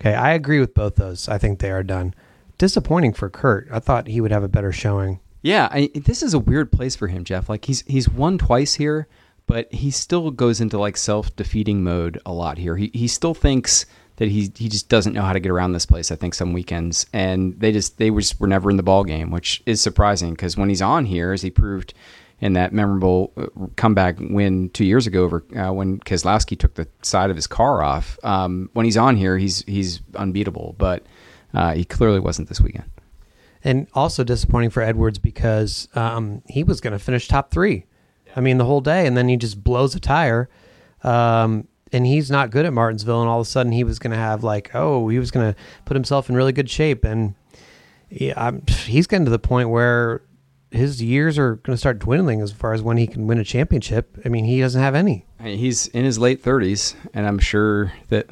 Okay, 0.01 0.13
I 0.13 0.33
agree 0.33 0.59
with 0.59 0.74
both 0.74 0.95
those. 0.95 1.27
I 1.27 1.38
think 1.38 1.59
they 1.59 1.71
are 1.71 1.83
done. 1.83 2.13
Disappointing 2.57 3.13
for 3.13 3.29
Kurt. 3.29 3.67
I 3.71 3.79
thought 3.79 4.07
he 4.07 4.21
would 4.21 4.31
have 4.31 4.43
a 4.43 4.47
better 4.47 4.71
showing. 4.71 5.19
Yeah, 5.41 5.67
I, 5.71 5.91
this 5.93 6.24
is 6.24 6.33
a 6.33 6.39
weird 6.39 6.71
place 6.71 6.95
for 6.95 7.07
him, 7.07 7.24
Jeff. 7.24 7.50
Like 7.50 7.65
he's 7.65 7.81
he's 7.81 8.09
won 8.09 8.38
twice 8.38 8.75
here, 8.75 9.07
but 9.47 9.71
he 9.74 9.91
still 9.91 10.31
goes 10.31 10.62
into 10.62 10.77
like 10.77 10.97
self 10.97 11.35
defeating 11.35 11.83
mode 11.83 12.19
a 12.25 12.33
lot 12.33 12.57
here. 12.57 12.75
He 12.77 12.89
he 12.93 13.07
still 13.07 13.33
thinks 13.33 13.85
that 14.17 14.29
he 14.29 14.51
he 14.55 14.69
just 14.69 14.89
doesn't 14.89 15.13
know 15.13 15.21
how 15.21 15.33
to 15.33 15.39
get 15.39 15.51
around 15.51 15.74
this 15.74 15.85
place. 15.85 16.12
I 16.12 16.15
think 16.15 16.33
some 16.33 16.53
weekends, 16.53 17.05
and 17.13 17.59
they 17.59 17.71
just 17.71 17.97
they 17.97 18.09
were 18.09 18.21
just 18.21 18.39
were 18.39 18.47
never 18.47 18.69
in 18.69 18.77
the 18.77 18.83
ball 18.83 19.03
game, 19.03 19.31
which 19.31 19.62
is 19.65 19.81
surprising 19.81 20.31
because 20.31 20.57
when 20.57 20.69
he's 20.69 20.81
on 20.81 21.05
here, 21.05 21.31
as 21.31 21.41
he 21.41 21.51
proved 21.51 21.93
in 22.41 22.53
that 22.53 22.73
memorable 22.73 23.31
uh, 23.37 23.47
comeback 23.75 24.17
win 24.19 24.69
two 24.69 24.85
years 24.85 25.07
ago 25.07 25.24
over 25.24 25.43
uh, 25.55 25.71
when 25.71 26.00
Keselowski 26.00 26.57
took 26.57 26.75
the 26.75 26.87
side 27.01 27.29
of 27.29 27.35
his 27.35 27.48
car 27.48 27.81
off. 27.81 28.19
Um, 28.24 28.69
when 28.74 28.85
he's 28.85 28.98
on 28.98 29.15
here, 29.15 29.37
he's 29.37 29.63
he's 29.63 30.01
unbeatable, 30.15 30.75
but 30.77 31.05
uh, 31.53 31.74
he 31.74 31.85
clearly 31.85 32.19
wasn't 32.19 32.50
this 32.50 32.59
weekend. 32.59 32.89
And 33.63 33.87
also 33.93 34.24
disappointing 34.24 34.69
for 34.69 34.83
Edwards 34.83 35.17
because 35.17 35.87
um, 35.95 36.43
he 36.48 36.63
was 36.63 36.81
going 36.81 36.93
to 36.93 37.00
finish 37.00 37.27
top 37.27 37.50
three. 37.51 37.85
I 38.35 38.41
mean, 38.41 38.57
the 38.57 38.65
whole 38.65 38.81
day, 38.81 39.07
and 39.07 39.15
then 39.17 39.27
he 39.27 39.37
just 39.37 39.63
blows 39.63 39.95
a 39.95 40.00
tire. 40.00 40.50
Um, 41.03 41.67
and 41.91 42.05
he's 42.05 42.29
not 42.29 42.51
good 42.51 42.65
at 42.65 42.74
Martinsville, 42.74 43.21
and 43.21 43.29
all 43.29 43.39
of 43.39 43.48
a 43.48 43.50
sudden 43.50 43.71
he 43.71 43.83
was 43.83 44.00
going 44.00 44.11
to 44.11 44.17
have 44.17 44.43
like, 44.43 44.71
oh, 44.74 45.07
he 45.07 45.17
was 45.17 45.31
going 45.31 45.53
to 45.53 45.59
put 45.85 45.95
himself 45.95 46.29
in 46.29 46.35
really 46.35 46.51
good 46.51 46.69
shape, 46.69 47.05
and 47.05 47.35
yeah, 48.09 48.33
I'm, 48.35 48.63
he's 48.67 49.07
getting 49.07 49.25
to 49.25 49.31
the 49.31 49.39
point 49.39 49.69
where 49.69 50.21
his 50.75 51.01
years 51.01 51.38
are 51.38 51.55
going 51.55 51.74
to 51.74 51.77
start 51.77 52.00
dwindling 52.00 52.42
as 52.42 52.51
far 52.51 52.74
as 52.74 52.81
when 52.81 52.98
he 52.98 53.07
can 53.07 53.27
win 53.27 53.40
a 53.40 53.44
championship. 53.44 54.18
I 54.25 54.29
mean, 54.29 54.46
he 54.46 54.59
doesn't 54.59 54.81
have 54.81 54.96
any. 54.96 55.25
He's 55.42 55.88
in 55.88 56.05
his 56.05 56.20
late 56.20 56.44
30s, 56.44 56.96
and 57.14 57.27
I'm 57.27 57.40
sure 57.40 57.94
that 58.09 58.29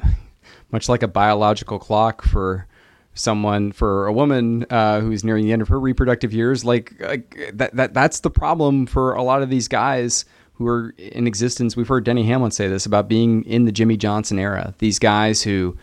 much 0.70 0.88
like 0.88 1.02
a 1.02 1.08
biological 1.08 1.78
clock 1.78 2.22
for 2.22 2.66
someone 3.14 3.72
for 3.72 4.06
a 4.06 4.12
woman 4.12 4.66
uh, 4.70 5.00
who's 5.00 5.24
nearing 5.24 5.44
the 5.44 5.52
end 5.52 5.62
of 5.62 5.68
her 5.68 5.78
reproductive 5.78 6.32
years, 6.32 6.64
like, 6.64 6.94
like 7.00 7.50
that, 7.54 7.74
that 7.76 7.94
that's 7.94 8.20
the 8.20 8.30
problem 8.30 8.86
for 8.86 9.14
a 9.14 9.22
lot 9.22 9.42
of 9.42 9.50
these 9.50 9.68
guys 9.68 10.24
who 10.54 10.66
are 10.66 10.94
in 10.98 11.26
existence. 11.26 11.76
We've 11.76 11.88
heard 11.88 12.04
Denny 12.04 12.24
Hamlin 12.24 12.50
say 12.50 12.68
this 12.68 12.86
about 12.86 13.08
being 13.08 13.44
in 13.44 13.64
the 13.64 13.72
jimmie 13.72 13.96
Johnson 13.96 14.38
era. 14.38 14.74
These 14.78 14.98
guys 14.98 15.42
who, 15.42 15.76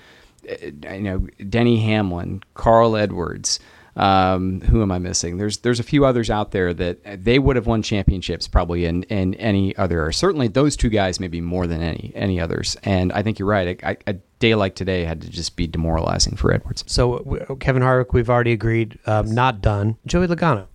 eh, 0.48 0.72
you 0.94 1.02
know, 1.02 1.20
Denny 1.50 1.80
Hamlin, 1.80 2.44
Carl 2.54 2.96
Edwards. 2.96 3.60
Um, 3.96 4.62
who 4.62 4.82
am 4.82 4.92
I 4.92 5.00
missing? 5.00 5.38
There's 5.38 5.58
there's 5.58 5.80
a 5.80 5.84
few 5.84 6.06
others 6.06 6.30
out 6.30 6.52
there 6.52 6.74
that 6.74 7.24
they 7.24 7.40
would 7.40 7.58
have 7.58 7.68
won 7.68 7.82
championships 7.82 8.48
probably 8.48 8.86
in, 8.86 9.04
in 9.04 9.34
any 9.36 9.76
other. 9.76 10.12
Certainly, 10.12 10.50
those 10.50 10.78
two 10.78 10.90
guys 10.90 11.20
maybe 11.20 11.42
more 11.42 11.68
than 11.68 11.82
any 11.82 12.12
any 12.16 12.40
others. 12.40 12.78
And 12.84 13.12
I 13.12 13.22
think 13.22 13.38
you're 13.38 13.50
right. 13.50 13.84
A, 13.84 13.98
a 14.08 14.14
day 14.40 14.56
like 14.56 14.76
today 14.76 15.04
had 15.04 15.22
to 15.22 15.30
just 15.30 15.56
be 15.56 15.68
demoralizing 15.68 16.38
for 16.38 16.54
Edwards. 16.54 16.84
So 16.88 17.58
Kevin 17.60 17.84
Harvick, 17.84 18.14
we've 18.14 18.30
already 18.30 18.54
agreed, 18.54 18.98
um, 19.06 19.34
not 19.34 19.62
done. 19.62 19.98
Joey 20.06 20.28
Logano, 20.28 20.68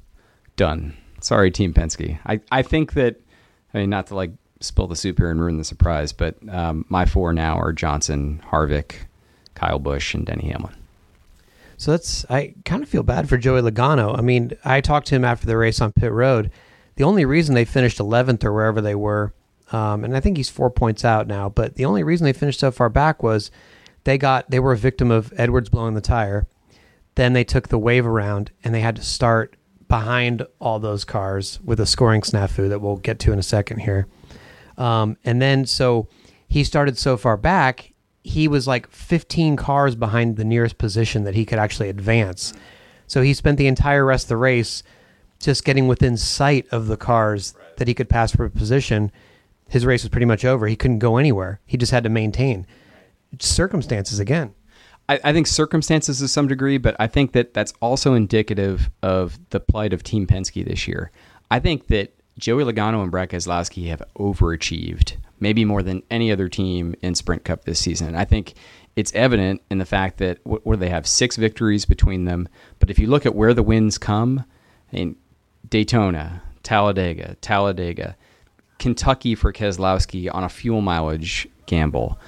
done. 0.57 0.95
Sorry, 1.21 1.51
Team 1.51 1.73
Penske. 1.73 2.19
I 2.27 2.41
I 2.53 2.63
think 2.63 2.93
that 2.95 3.19
I 3.73 3.79
mean 3.79 3.91
not 3.91 4.09
to 4.09 4.15
like 4.15 4.33
spill 4.61 4.87
the 4.87 4.97
soup 4.97 5.19
here 5.19 5.31
and 5.31 5.41
ruin 5.41 5.57
the 5.57 5.65
surprise, 5.65 6.13
but 6.13 6.37
um, 6.51 6.85
my 6.89 7.07
four 7.07 7.33
now 7.33 7.57
are 7.59 7.73
Johnson, 7.73 8.43
Harvick, 8.51 9.07
Kyle 9.55 9.79
Busch, 9.79 10.15
and 10.15 10.27
Denny 10.27 10.49
Hamlin. 10.49 10.75
So 11.77 11.91
that's 11.91 12.25
I 12.31 12.55
kind 12.65 12.83
of 12.83 12.89
feel 12.89 13.03
bad 13.03 13.29
for 13.29 13.37
Joey 13.37 13.61
Logano. 13.61 14.17
I 14.19 14.23
mean, 14.23 14.53
I 14.65 14.81
talked 14.81 15.09
to 15.09 15.15
him 15.15 15.25
after 15.25 15.47
the 15.47 15.57
race 15.57 15.81
on 15.81 15.93
pit 15.93 16.13
road. 16.13 16.51
The 16.97 17.05
only 17.05 17.25
reason 17.25 17.55
they 17.55 17.67
finished 17.67 17.99
11th 17.99 18.45
or 18.45 18.53
wherever 18.53 18.81
they 18.81 18.95
were, 18.95 19.35
um, 19.73 20.03
and 20.05 20.17
I 20.17 20.21
think 20.21 20.39
he's 20.39 20.49
four 20.49 20.71
points 20.71 21.05
out 21.05 21.27
now, 21.27 21.51
but 21.51 21.75
the 21.75 21.85
only 21.85 22.03
reason 22.03 22.25
they 22.25 22.33
finished 22.33 22.61
so 22.61 22.71
far 22.71 22.89
back 22.89 23.23
was 23.23 23.51
they 24.05 24.17
got 24.17 24.51
they 24.51 24.61
were 24.61 24.73
a 24.73 24.79
victim 24.79 25.11
of 25.11 25.33
Edwards 25.37 25.69
blowing 25.69 25.95
the 25.95 26.01
tire. 26.01 26.47
Then 27.17 27.33
they 27.33 27.45
took 27.45 27.69
the 27.69 27.79
wave 27.79 28.07
around 28.07 28.51
and 28.65 28.75
they 28.75 28.81
had 28.81 28.97
to 28.97 29.03
start 29.03 29.57
behind 29.89 30.47
all 30.59 30.79
those 30.79 31.05
cars 31.05 31.61
with 31.63 31.81
a 31.81 31.87
scoring 31.87 32.23
snafu 32.23 32.69
that 32.69 32.81
we'll 32.81 32.97
get 32.97 33.19
to 33.21 33.33
in 33.33 33.39
a 33.39 33.43
second 33.43 33.79
here. 33.79 34.07
Um, 34.79 35.17
and 35.25 35.41
then 35.41 35.67
so 35.67 36.09
he 36.49 36.65
started 36.65 36.99
so 36.99 37.17
far 37.17 37.37
back, 37.37 37.93
he 38.27 38.49
was 38.49 38.67
like 38.67 38.91
15 38.91 39.55
cars 39.55 39.95
behind 39.95 40.37
the 40.37 40.45
nearest 40.45 40.79
position 40.79 41.23
that 41.25 41.37
he 41.37 41.47
could 41.47 41.61
actually 41.61 41.89
advance. 41.89 42.53
So 43.07 43.23
he 43.23 43.33
spent 43.33 43.57
the 43.57 43.69
entire 43.69 44.05
rest 44.05 44.25
of 44.25 44.31
the 44.31 44.37
race 44.37 44.83
just 45.39 45.65
getting 45.65 45.87
within 45.87 46.17
sight 46.17 46.67
of 46.73 46.89
the 46.89 46.97
cars 46.97 47.55
right. 47.57 47.77
that 47.77 47.89
he 47.89 47.95
could 47.95 48.09
pass 48.09 48.35
for 48.35 48.45
a 48.45 48.51
position. 48.51 49.13
His 49.69 49.87
race 49.87 50.03
was 50.03 50.11
pretty 50.11 50.27
much 50.27 50.45
over. 50.45 50.67
He 50.67 50.75
couldn't 50.75 50.99
go 50.99 51.19
anywhere. 51.19 51.61
He 51.67 51.77
just 51.77 51.93
had 51.93 52.03
to 52.03 52.11
maintain. 52.11 52.67
Circumstances 53.39 54.19
again. 54.19 54.55
I, 55.09 55.21
I 55.23 55.33
think 55.33 55.47
circumstances 55.47 56.19
to 56.19 56.27
some 56.27 56.49
degree, 56.49 56.79
but 56.79 56.97
I 56.99 57.07
think 57.07 57.31
that 57.33 57.55
that's 57.55 57.75
also 57.81 58.15
indicative 58.15 58.91
of 59.05 59.39
the 59.51 59.61
plight 59.61 59.93
of 59.93 60.03
Team 60.03 60.27
Penske 60.27 60.67
this 60.67 60.89
year. 60.89 61.13
I 61.49 61.61
think 61.61 61.87
that 61.89 62.13
Joey 62.41 62.65
Logano 62.65 63.03
and 63.03 63.11
Brad 63.13 63.31
Keselowski 63.31 63.87
have 63.87 64.03
overachieved 64.19 65.17
maybe 65.41 65.65
more 65.65 65.83
than 65.83 66.03
any 66.11 66.33
other 66.33 66.49
team 66.49 66.95
in 67.03 67.15
Sprint 67.15 67.45
Cup 67.45 67.65
this 67.65 67.79
season. 67.79 68.15
I 68.15 68.25
think 68.25 68.55
it's 68.95 69.13
evident 69.15 69.63
in 69.71 69.79
the 69.79 69.85
fact 69.85 70.19
that 70.19 70.39
where 70.45 70.77
they 70.77 70.89
have 70.89 71.07
six 71.07 71.37
victories 71.37 71.85
between 71.85 72.25
them. 72.25 72.49
But 72.79 72.91
if 72.91 72.99
you 72.99 73.07
look 73.07 73.27
at 73.27 73.35
where 73.35 73.55
the 73.55 73.63
wins 73.63 73.99
come, 73.99 74.45
in 74.93 75.17
Daytona, 75.69 76.43
Talladega, 76.63 77.37
Talladega, 77.41 78.17
Kentucky 78.79 79.35
for 79.35 79.53
Keselowski 79.53 80.33
on 80.33 80.45
a 80.45 80.49
fuel 80.49 80.81
mileage 80.81 81.49
gamble. 81.67 82.19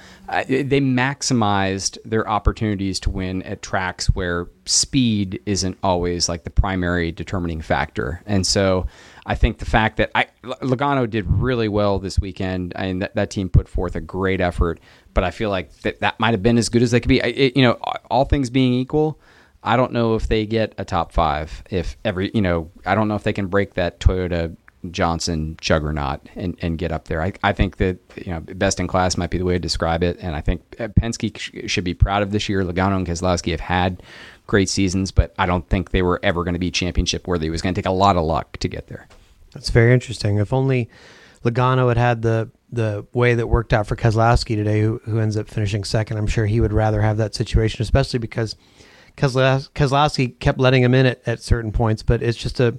They 0.47 0.79
maximized 0.79 1.97
their 2.05 2.29
opportunities 2.29 2.99
to 3.01 3.09
win 3.09 3.41
at 3.43 3.61
tracks 3.61 4.07
where 4.07 4.47
speed 4.65 5.41
isn't 5.45 5.77
always 5.81 6.29
like 6.29 6.43
the 6.43 6.51
primary 6.51 7.11
determining 7.11 7.61
factor. 7.61 8.21
And 8.27 8.45
so 8.45 8.85
I 9.25 9.33
think 9.33 9.57
the 9.57 9.65
fact 9.65 9.97
that 9.97 10.11
I, 10.13 10.27
Logano 10.43 11.09
did 11.09 11.25
really 11.27 11.67
well 11.67 11.97
this 11.97 12.19
weekend, 12.19 12.73
I 12.75 12.87
mean, 12.87 12.99
that, 12.99 13.15
that 13.15 13.31
team 13.31 13.49
put 13.49 13.67
forth 13.67 13.95
a 13.95 14.01
great 14.01 14.39
effort, 14.39 14.79
but 15.15 15.23
I 15.23 15.31
feel 15.31 15.49
like 15.49 15.73
that, 15.79 15.99
that 16.01 16.19
might 16.19 16.31
have 16.31 16.43
been 16.43 16.59
as 16.59 16.69
good 16.69 16.83
as 16.83 16.91
they 16.91 16.99
could 16.99 17.09
be. 17.09 17.19
It, 17.19 17.57
you 17.57 17.63
know, 17.63 17.73
all 18.11 18.25
things 18.25 18.51
being 18.51 18.73
equal, 18.73 19.19
I 19.63 19.77
don't 19.77 19.91
know 19.91 20.15
if 20.15 20.27
they 20.27 20.45
get 20.45 20.75
a 20.77 20.85
top 20.85 21.11
five. 21.11 21.63
If 21.69 21.97
every, 22.05 22.29
you 22.33 22.41
know, 22.41 22.69
I 22.85 22.93
don't 22.93 23.07
know 23.07 23.15
if 23.15 23.23
they 23.23 23.33
can 23.33 23.47
break 23.47 23.73
that 23.73 23.99
Toyota 23.99 24.55
Johnson 24.91 25.57
juggernaut 25.59 26.21
and, 26.35 26.57
and 26.61 26.77
get 26.77 26.91
up 26.91 27.07
there. 27.07 27.21
I, 27.21 27.33
I 27.43 27.53
think 27.53 27.77
that 27.77 27.97
you 28.15 28.31
know 28.31 28.39
best 28.39 28.79
in 28.79 28.87
class 28.87 29.17
might 29.17 29.29
be 29.29 29.37
the 29.37 29.45
way 29.45 29.53
to 29.53 29.59
describe 29.59 30.03
it, 30.03 30.17
and 30.21 30.35
I 30.35 30.41
think 30.41 30.61
uh, 30.79 30.87
Penske 30.87 31.37
sh- 31.37 31.69
should 31.69 31.83
be 31.83 31.93
proud 31.93 32.21
of 32.21 32.31
this 32.31 32.47
year. 32.47 32.63
Logano 32.63 32.95
and 32.95 33.07
Keselowski 33.07 33.51
have 33.51 33.59
had 33.59 34.01
great 34.47 34.69
seasons, 34.69 35.11
but 35.11 35.33
I 35.37 35.45
don't 35.45 35.67
think 35.69 35.91
they 35.91 36.01
were 36.01 36.19
ever 36.23 36.43
going 36.43 36.53
to 36.53 36.59
be 36.59 36.71
championship 36.71 37.27
worthy. 37.27 37.47
It 37.47 37.51
was 37.51 37.61
going 37.61 37.75
to 37.75 37.81
take 37.81 37.89
a 37.89 37.91
lot 37.91 38.15
of 38.15 38.23
luck 38.23 38.57
to 38.57 38.67
get 38.67 38.87
there. 38.87 39.07
That's 39.53 39.69
very 39.69 39.93
interesting. 39.93 40.37
If 40.37 40.53
only 40.53 40.89
Logano 41.43 41.89
had 41.89 41.97
had 41.97 42.21
the 42.21 42.49
the 42.71 43.05
way 43.13 43.33
that 43.33 43.47
worked 43.47 43.73
out 43.73 43.87
for 43.87 43.95
Keselowski 43.95 44.55
today, 44.55 44.81
who, 44.81 45.01
who 45.05 45.19
ends 45.19 45.35
up 45.35 45.47
finishing 45.49 45.83
second, 45.83 46.17
I'm 46.17 46.27
sure 46.27 46.45
he 46.45 46.61
would 46.61 46.71
rather 46.71 47.01
have 47.01 47.17
that 47.17 47.33
situation, 47.33 47.81
especially 47.81 48.19
because 48.19 48.55
Keselowski 49.17 50.39
kept 50.39 50.59
letting 50.59 50.83
him 50.83 50.93
in 50.93 51.07
at, 51.07 51.27
at 51.27 51.41
certain 51.41 51.71
points. 51.71 52.03
But 52.03 52.21
it's 52.21 52.37
just 52.37 52.59
a 52.59 52.77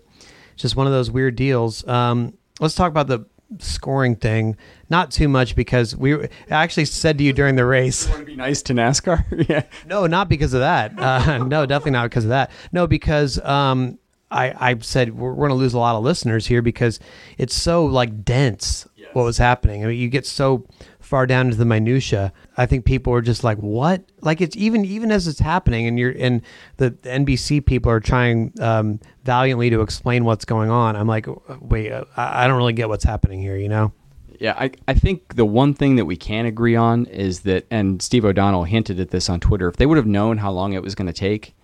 just 0.61 0.77
one 0.77 0.87
of 0.87 0.93
those 0.93 1.11
weird 1.11 1.37
deals. 1.37 1.87
Um, 1.87 2.37
let's 2.61 2.75
talk 2.75 2.91
about 2.91 3.07
the 3.07 3.27
scoring 3.59 4.17
thing. 4.17 4.57
Not 4.89 5.11
too 5.11 5.29
much 5.29 5.57
because 5.57 5.97
we 5.97 6.15
I 6.15 6.29
actually 6.49 6.85
said 6.85 7.19
to 7.19 7.25
you 7.25 7.33
during 7.33 7.57
the 7.57 7.65
race. 7.65 8.07
You 8.07 8.13
want 8.13 8.21
to 8.23 8.27
be 8.27 8.37
nice 8.37 8.63
to 8.63 8.75
NASCAR? 8.75 9.49
yeah. 9.49 9.65
No, 9.87 10.07
not 10.07 10.29
because 10.29 10.55
of 10.55 10.61
that. 10.61 10.99
Uh, 10.99 11.39
no, 11.45 11.67
definitely 11.67 11.93
not 11.93 12.05
because 12.05 12.25
of 12.25 12.31
that. 12.31 12.51
No, 12.73 12.87
because 12.87 13.39
um, 13.41 13.99
I 14.31 14.71
I 14.71 14.79
said 14.81 15.17
we're, 15.17 15.31
we're 15.31 15.49
going 15.49 15.59
to 15.59 15.63
lose 15.63 15.75
a 15.75 15.79
lot 15.79 15.97
of 15.97 16.05
listeners 16.05 16.47
here 16.47 16.63
because 16.63 17.01
it's 17.39 17.55
so 17.55 17.85
like 17.85 18.25
dense 18.25 18.87
yes. 19.11 19.15
what 19.15 19.25
was 19.25 19.39
happening. 19.39 19.85
I 19.85 19.89
mean, 19.89 19.99
you 19.99 20.09
get 20.09 20.27
so 20.27 20.67
far 20.99 21.27
down 21.27 21.47
into 21.47 21.59
the 21.59 21.65
minutia. 21.65 22.33
I 22.57 22.67
think 22.67 22.85
people 22.85 23.13
are 23.13 23.21
just 23.21 23.45
like, 23.45 23.59
"What?" 23.59 24.05
Like 24.21 24.41
it's 24.41 24.57
even 24.57 24.85
even 24.85 25.11
as 25.13 25.29
it's 25.29 25.41
happening, 25.41 25.87
and 25.87 25.99
you're 25.99 26.15
and 26.19 26.43
the, 26.77 26.91
the 26.91 27.11
NBC 27.11 27.65
people 27.65 27.91
are 27.93 28.01
trying 28.01 28.53
um, 28.61 29.01
valiantly 29.25 29.71
to 29.71 29.81
explain 29.81 30.25
what's 30.25 30.45
going 30.45 30.71
on. 30.71 30.97
I'm 30.97 31.07
like, 31.09 31.27
wait, 31.61 31.93
uh, 31.93 32.05
I, 32.17 32.45
I 32.45 32.49
don't 32.49 32.57
really 32.57 32.73
get 32.73 32.89
what's 32.89 33.05
happening 33.05 33.41
here. 33.41 33.57
You 33.57 33.69
know? 33.69 33.93
Yeah, 34.41 34.55
I, 34.59 34.71
I 34.89 34.95
think 34.95 35.37
the 35.37 35.45
one 35.45 35.75
thing 35.75 35.97
that 35.97 36.07
we 36.07 36.17
can 36.17 36.47
agree 36.47 36.75
on 36.75 37.05
is 37.07 37.41
that, 37.41 37.67
and 37.71 38.01
Steve 38.01 38.25
O'Donnell 38.25 38.65
hinted 38.65 38.99
at 38.99 39.11
this 39.11 39.29
on 39.29 39.39
Twitter, 39.39 39.69
if 39.69 39.77
they 39.77 39.85
would 39.85 39.99
have 39.99 40.07
known 40.07 40.39
how 40.39 40.51
long 40.51 40.73
it 40.73 40.83
was 40.83 40.95
going 40.95 41.09
to 41.09 41.13
take, 41.13 41.55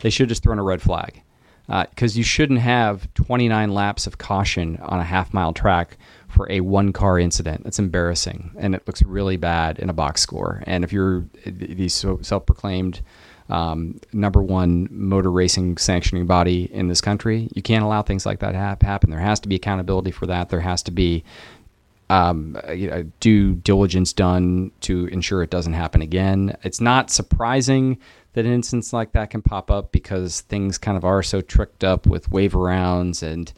they 0.00 0.10
should 0.10 0.24
have 0.24 0.30
just 0.30 0.42
thrown 0.42 0.58
a 0.58 0.62
red 0.64 0.82
flag. 0.82 1.22
Because 1.68 2.16
uh, 2.16 2.18
you 2.18 2.24
shouldn't 2.24 2.58
have 2.58 3.12
29 3.14 3.72
laps 3.72 4.08
of 4.08 4.18
caution 4.18 4.78
on 4.82 4.98
a 4.98 5.04
half 5.04 5.32
mile 5.32 5.52
track 5.52 5.96
for 6.34 6.50
a 6.50 6.60
one 6.60 6.92
car 6.92 7.18
incident. 7.18 7.64
That's 7.64 7.78
embarrassing, 7.78 8.50
and 8.58 8.74
it 8.74 8.86
looks 8.86 9.02
really 9.02 9.36
bad 9.36 9.78
in 9.78 9.88
a 9.88 9.94
box 9.94 10.20
score. 10.20 10.62
And 10.66 10.84
if 10.84 10.92
you're 10.92 11.24
the 11.46 11.88
self 11.88 12.44
proclaimed 12.46 13.00
um, 13.48 14.00
number 14.12 14.42
one 14.42 14.88
motor 14.90 15.30
racing 15.30 15.76
sanctioning 15.76 16.26
body 16.26 16.70
in 16.72 16.88
this 16.88 17.00
country, 17.00 17.48
you 17.54 17.62
can't 17.62 17.84
allow 17.84 18.02
things 18.02 18.26
like 18.26 18.40
that 18.40 18.54
happen. 18.54 19.10
There 19.10 19.20
has 19.20 19.40
to 19.40 19.48
be 19.48 19.56
accountability 19.56 20.10
for 20.10 20.26
that. 20.26 20.48
There 20.48 20.60
has 20.60 20.82
to 20.84 20.90
be 20.90 21.24
um, 22.10 22.58
you 22.74 22.90
know, 22.90 23.02
due 23.20 23.54
diligence 23.54 24.12
done 24.12 24.70
to 24.82 25.06
ensure 25.06 25.42
it 25.42 25.50
doesn't 25.50 25.72
happen 25.72 26.02
again. 26.02 26.56
It's 26.62 26.80
not 26.80 27.10
surprising 27.10 27.98
that 28.34 28.44
an 28.44 28.52
instance 28.52 28.92
like 28.92 29.12
that 29.12 29.30
can 29.30 29.42
pop 29.42 29.70
up 29.70 29.92
because 29.92 30.42
things 30.42 30.76
kind 30.76 30.96
of 30.96 31.04
are 31.04 31.22
so 31.22 31.40
tricked 31.40 31.84
up 31.84 32.06
with 32.06 32.30
wave 32.30 32.52
arounds 32.52 33.22
and 33.22 33.52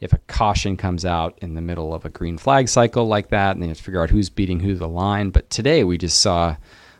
if 0.00 0.12
a 0.12 0.18
caution 0.28 0.76
comes 0.76 1.04
out 1.04 1.38
in 1.42 1.54
the 1.54 1.60
middle 1.60 1.94
of 1.94 2.04
a 2.04 2.08
green 2.08 2.38
flag 2.38 2.68
cycle 2.68 3.06
like 3.06 3.28
that, 3.28 3.56
and 3.56 3.62
you 3.64 3.68
have 3.68 3.78
to 3.78 3.82
figure 3.82 4.02
out 4.02 4.10
who's 4.10 4.30
beating 4.30 4.60
who 4.60 4.74
the 4.74 4.88
line. 4.88 5.30
But 5.30 5.50
today 5.50 5.84
we 5.84 5.98
just 5.98 6.20
saw 6.20 6.56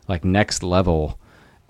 like 0.09 0.25
next 0.25 0.63
level 0.63 1.19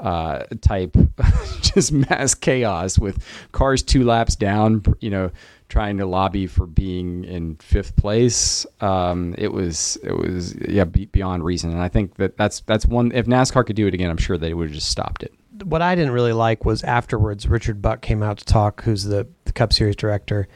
uh, 0.01 0.45
type 0.61 0.97
just 1.61 1.93
mass 1.93 2.35
chaos 2.35 2.99
with 2.99 3.25
cars 3.53 3.83
two 3.83 4.05
laps 4.05 4.35
down, 4.35 4.83
you 5.01 5.11
know, 5.11 5.31
trying 5.69 5.99
to 5.99 6.07
lobby 6.07 6.47
for 6.47 6.67
being 6.67 7.25
in 7.25 7.57
fifth 7.57 7.97
place. 7.97 8.67
Um, 8.81 9.35
it 9.39 9.53
was 9.53 9.97
it 10.03 10.13
was 10.13 10.55
yeah 10.57 10.85
beyond 10.85 11.45
reason, 11.45 11.71
and 11.71 11.81
I 11.81 11.89
think 11.89 12.17
that 12.17 12.37
that's 12.37 12.61
that's 12.61 12.87
one. 12.87 13.13
If 13.13 13.27
NASCAR 13.27 13.65
could 13.65 13.77
do 13.77 13.87
it 13.87 13.95
again, 13.95 14.11
I'm 14.11 14.17
sure 14.17 14.37
they 14.37 14.55
would 14.55 14.69
have 14.69 14.75
just 14.75 14.91
stopped 14.91 15.23
it. 15.23 15.33
What 15.63 15.83
I 15.83 15.95
didn't 15.95 16.13
really 16.13 16.33
like 16.33 16.65
was 16.65 16.83
afterwards, 16.83 17.47
Richard 17.47 17.83
Buck 17.83 18.01
came 18.01 18.23
out 18.23 18.39
to 18.39 18.45
talk, 18.47 18.83
who's 18.83 19.05
the, 19.05 19.29
the 19.45 19.53
Cup 19.53 19.75
Series 19.75 19.95
director, 19.95 20.49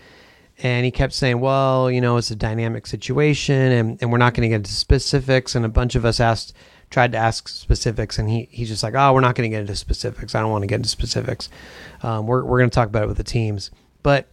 and 0.63 0.85
he 0.85 0.91
kept 0.91 1.13
saying, 1.13 1.41
"Well, 1.41 1.91
you 1.91 2.01
know, 2.01 2.17
it's 2.17 2.31
a 2.31 2.37
dynamic 2.37 2.87
situation, 2.87 3.55
and, 3.55 3.99
and 4.01 4.13
we're 4.13 4.19
not 4.19 4.35
going 4.35 4.43
to 4.43 4.49
get 4.49 4.57
into 4.57 4.73
specifics." 4.73 5.55
And 5.55 5.65
a 5.65 5.69
bunch 5.69 5.95
of 5.95 6.05
us 6.05 6.21
asked, 6.21 6.55
tried 6.91 7.13
to 7.13 7.19
ask 7.19 7.49
specifics, 7.49 8.19
and 8.19 8.31
he 8.31 8.49
he's 8.51 8.69
just 8.69 8.83
like, 8.83 8.95
"Oh, 8.95 9.13
we're 9.13 9.21
not 9.21 9.35
going 9.35 9.51
to 9.51 9.55
get 9.55 9.63
into 9.63 9.77
specifics. 9.77 10.35
I 10.35 10.41
don't 10.41 10.51
want 10.51 10.63
to 10.63 10.69
get 10.69 10.77
into 10.77 10.89
specifics. 10.89 11.49
Um, 12.03 12.27
we're 12.27 12.45
we're 12.45 12.59
going 12.59 12.71
to 12.71 12.75
talk 12.75 12.89
about 12.89 13.05
it 13.05 13.09
with 13.09 13.17
the 13.17 13.25
teams." 13.25 13.71
But 14.03 14.29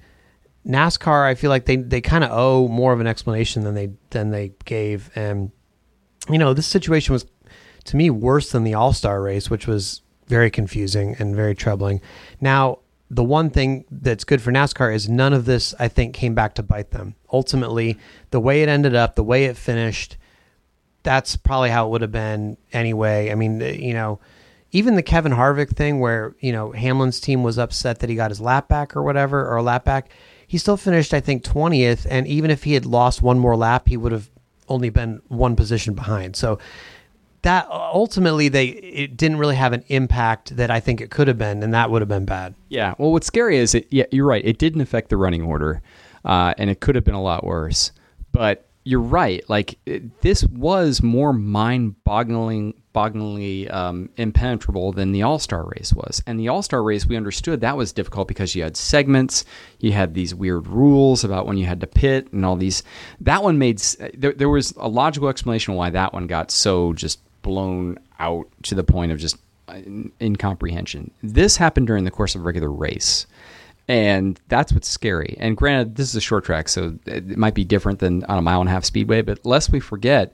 NASCAR, 0.68 1.26
I 1.26 1.36
feel 1.36 1.50
like 1.50 1.66
they 1.66 1.78
they 1.78 2.02
kind 2.02 2.24
of 2.24 2.32
owe 2.32 2.68
more 2.68 2.94
of 2.94 3.00
an 3.00 3.08
explanation 3.08 3.64
than 3.64 3.74
they 3.74 3.92
than 4.12 4.30
they 4.30 4.54
gave, 4.66 5.10
and 5.16 5.52
you 6.30 6.38
know, 6.38 6.54
this 6.54 6.68
situation 6.68 7.14
was 7.14 7.26
to 7.86 7.98
me 7.98 8.10
worse 8.10 8.52
than 8.52 8.64
the 8.64 8.76
All 8.76 8.94
Star 8.94 9.22
race, 9.22 9.50
which 9.50 9.66
was 9.66 10.02
very 10.28 10.52
confusing 10.52 11.16
and 11.20 11.36
very 11.36 11.56
troubling. 11.56 12.00
Now 12.40 12.80
the 13.14 13.24
one 13.26 13.50
thing 13.50 13.84
that's 13.92 14.24
good 14.24 14.42
for 14.42 14.54
NASCAR 14.54 14.96
is 14.96 15.10
none 15.10 15.34
of 15.34 15.44
this, 15.44 15.76
I 15.78 15.90
think, 15.90 16.16
came 16.16 16.34
back 16.34 16.56
to 16.56 16.64
bite 16.64 16.92
them. 16.92 17.16
Ultimately, 17.32 17.98
the 18.30 18.40
way 18.40 18.64
it 18.64 18.70
ended 18.70 18.96
up, 18.96 19.16
the 19.16 19.24
way 19.24 19.46
it 19.46 19.58
finished, 19.58 20.16
that's 21.04 21.36
probably 21.36 21.72
how 21.72 21.88
it 21.88 21.90
would 21.90 22.02
have 22.02 22.14
been 22.14 22.56
anyway. 22.72 23.30
I 23.30 23.36
mean, 23.36 23.60
you 23.60 23.94
know, 23.94 24.22
even 24.72 24.96
the 24.96 25.04
Kevin 25.04 25.34
Harvick 25.34 25.76
thing 25.76 26.00
where, 26.00 26.38
you 26.40 26.54
know, 26.54 26.72
Hamlin's 26.72 27.20
team 27.20 27.44
was 27.44 27.58
upset 27.58 28.00
that 28.00 28.10
he 28.10 28.16
got 28.16 28.32
his 28.32 28.40
lap 28.40 28.70
back 28.70 28.96
or 28.96 29.04
whatever, 29.04 29.46
or 29.46 29.58
a 29.58 29.64
lap 29.64 29.84
back, 29.84 30.10
he 30.48 30.58
still 30.58 30.78
finished, 30.78 31.14
I 31.14 31.20
think, 31.20 31.44
20th. 31.44 32.08
And 32.10 32.26
even 32.28 32.50
if 32.50 32.64
he 32.64 32.76
had 32.76 32.86
lost 32.86 33.22
one 33.22 33.40
more 33.40 33.58
lap, 33.58 33.90
he 33.90 33.98
would 33.98 34.14
have 34.14 34.30
only 34.70 34.90
been 34.90 35.22
one 35.28 35.58
position 35.58 35.96
behind. 35.96 36.38
So 36.38 36.60
that 37.44 37.68
ultimately 37.70 38.48
they 38.50 38.68
it 38.68 39.18
didn't 39.18 39.38
really 39.38 39.56
have 39.56 39.74
an 39.74 39.84
impact 39.88 40.56
that 40.58 40.70
I 40.70 40.80
think 40.80 41.02
it 41.02 41.10
could 41.10 41.28
have 41.28 41.38
been, 41.38 41.64
and 41.64 41.74
that 41.74 41.90
would 41.90 42.02
have 42.02 42.10
been 42.10 42.26
bad. 42.26 42.54
Yeah. 42.70 42.94
Well, 42.98 43.12
what's 43.12 43.28
scary 43.28 43.58
is 43.58 43.76
it. 43.76 43.88
Yeah, 43.90 44.06
you're 44.12 44.28
right. 44.28 44.44
It 44.46 44.58
didn't 44.58 44.82
affect 44.82 45.10
the 45.10 45.18
running 45.18 45.42
order, 45.42 45.82
uh, 46.24 46.54
and 46.58 46.70
it 46.70 46.80
could 46.80 46.96
have 46.96 47.04
been 47.04 47.16
a 47.16 47.22
lot 47.22 47.44
worse. 47.44 47.92
But 48.32 48.68
you're 48.84 49.02
right. 49.02 49.48
Like 49.50 49.78
it, 49.86 50.22
this 50.22 50.44
was 50.46 51.04
more 51.04 51.34
mind-boggling, 51.34 52.74
bogglingly 52.96 53.72
um, 53.74 54.10
impenetrable 54.18 54.92
than 54.92 55.12
the 55.12 55.24
All 55.24 55.40
Star 55.40 55.66
race 55.66 55.94
was. 55.94 56.24
And 56.26 56.40
the 56.40 56.48
All 56.48 56.62
Star 56.62 56.82
race, 56.84 57.06
we 57.06 57.18
understood 57.18 57.62
that 57.62 57.78
was 57.78 57.94
difficult 57.94 58.28
because 58.28 58.56
you 58.56 58.64
had 58.64 58.78
segments, 58.78 59.46
you 59.80 59.92
had 59.92 60.14
these 60.14 60.34
weird 60.34 60.68
rules 60.68 61.24
about 61.24 61.48
when 61.48 61.58
you 61.58 61.66
had 61.66 61.82
to 61.82 61.88
pit, 61.88 62.32
and 62.34 62.46
all 62.46 62.56
these. 62.56 62.84
That 63.20 63.44
one 63.44 63.58
made 63.58 63.80
there, 64.14 64.34
there 64.34 64.50
was 64.50 64.74
a 64.78 64.88
logical 64.88 65.30
explanation 65.30 65.76
why 65.76 65.90
that 65.92 66.14
one 66.14 66.28
got 66.28 66.52
so 66.52 66.94
just 66.94 67.20
blown 67.42 67.98
out 68.20 68.48
to 68.64 68.76
the 68.76 68.84
point 68.84 69.12
of 69.12 69.20
just 69.20 69.38
uh, 69.68 69.80
incomprehension. 70.22 71.12
This 71.24 71.58
happened 71.58 71.88
during 71.88 72.04
the 72.04 72.12
course 72.12 72.36
of 72.36 72.42
a 72.42 72.44
regular 72.44 72.72
race. 72.72 73.26
And 73.88 74.40
that's 74.48 74.72
what's 74.72 74.88
scary. 74.88 75.36
And 75.40 75.58
granted, 75.58 75.96
this 75.96 76.08
is 76.08 76.16
a 76.16 76.22
short 76.22 76.46
track, 76.46 76.70
so 76.70 76.98
it 77.06 77.38
might 77.38 77.56
be 77.56 77.66
different 77.66 78.00
than 78.00 78.24
on 78.26 78.38
a 78.38 78.42
mile 78.42 78.62
and 78.62 78.70
a 78.70 78.72
half 78.72 78.86
speedway. 78.86 79.22
But 79.22 79.46
lest 79.46 79.72
we 79.72 79.80
forget, 79.80 80.34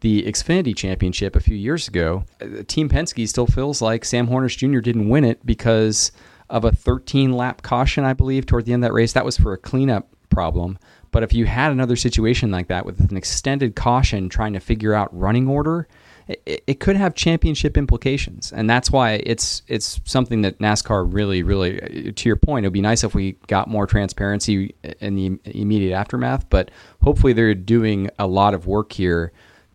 the 0.00 0.22
Xfinity 0.24 0.76
Championship 0.76 1.34
a 1.34 1.40
few 1.40 1.56
years 1.56 1.88
ago, 1.88 2.24
uh, 2.40 2.62
Team 2.66 2.88
Penske 2.88 3.28
still 3.28 3.46
feels 3.46 3.80
like 3.80 4.04
Sam 4.04 4.28
Hornish 4.28 4.56
Jr. 4.56 4.80
didn't 4.80 5.08
win 5.08 5.24
it 5.24 5.44
because 5.46 6.12
of 6.50 6.64
a 6.64 6.72
13 6.72 7.32
lap 7.32 7.62
caution, 7.62 8.04
I 8.04 8.12
believe, 8.12 8.46
toward 8.46 8.64
the 8.64 8.72
end 8.72 8.84
of 8.84 8.88
that 8.88 8.94
race. 8.94 9.12
That 9.12 9.24
was 9.24 9.36
for 9.36 9.52
a 9.52 9.58
cleanup 9.58 10.08
problem. 10.30 10.78
But 11.10 11.22
if 11.22 11.32
you 11.32 11.46
had 11.46 11.72
another 11.72 11.96
situation 11.96 12.50
like 12.50 12.68
that 12.68 12.84
with 12.84 13.10
an 13.10 13.16
extended 13.16 13.74
caution 13.74 14.28
trying 14.28 14.52
to 14.52 14.60
figure 14.60 14.94
out 14.94 15.16
running 15.18 15.48
order, 15.48 15.88
it, 16.28 16.62
it 16.66 16.80
could 16.80 16.96
have 16.96 17.14
championship 17.14 17.76
implications, 17.76 18.52
and 18.52 18.68
that's 18.68 18.90
why 18.90 19.22
it's 19.24 19.62
it's 19.66 20.00
something 20.04 20.42
that 20.42 20.58
NASCAR 20.58 21.12
really, 21.12 21.42
really. 21.42 22.12
To 22.12 22.28
your 22.28 22.36
point, 22.36 22.64
it 22.64 22.68
would 22.68 22.74
be 22.74 22.80
nice 22.80 23.02
if 23.02 23.14
we 23.14 23.32
got 23.46 23.68
more 23.68 23.86
transparency 23.86 24.74
in 25.00 25.14
the 25.14 25.38
immediate 25.44 25.96
aftermath, 25.96 26.48
but 26.50 26.70
hopefully 27.02 27.32
they're 27.32 27.54
doing 27.54 28.10
a 28.18 28.26
lot 28.26 28.54
of 28.54 28.66
work 28.66 28.92
here 28.92 29.32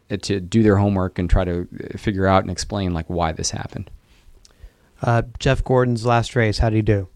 to 0.10 0.40
do 0.40 0.62
their 0.62 0.78
homework 0.78 1.18
and 1.18 1.30
try 1.30 1.44
to 1.44 1.68
figure 1.98 2.28
out 2.28 2.44
and 2.44 2.52
explain 2.52 2.94
like 2.94 3.10
why 3.10 3.32
this 3.32 3.52
happened. 3.52 3.90
Uh, 5.02 5.24
Jeff 5.40 5.64
Gordon's 5.64 6.06
last 6.06 6.36
race, 6.36 6.60
how 6.60 6.70
did 6.70 6.76
he 6.78 6.82
do? 6.82 7.08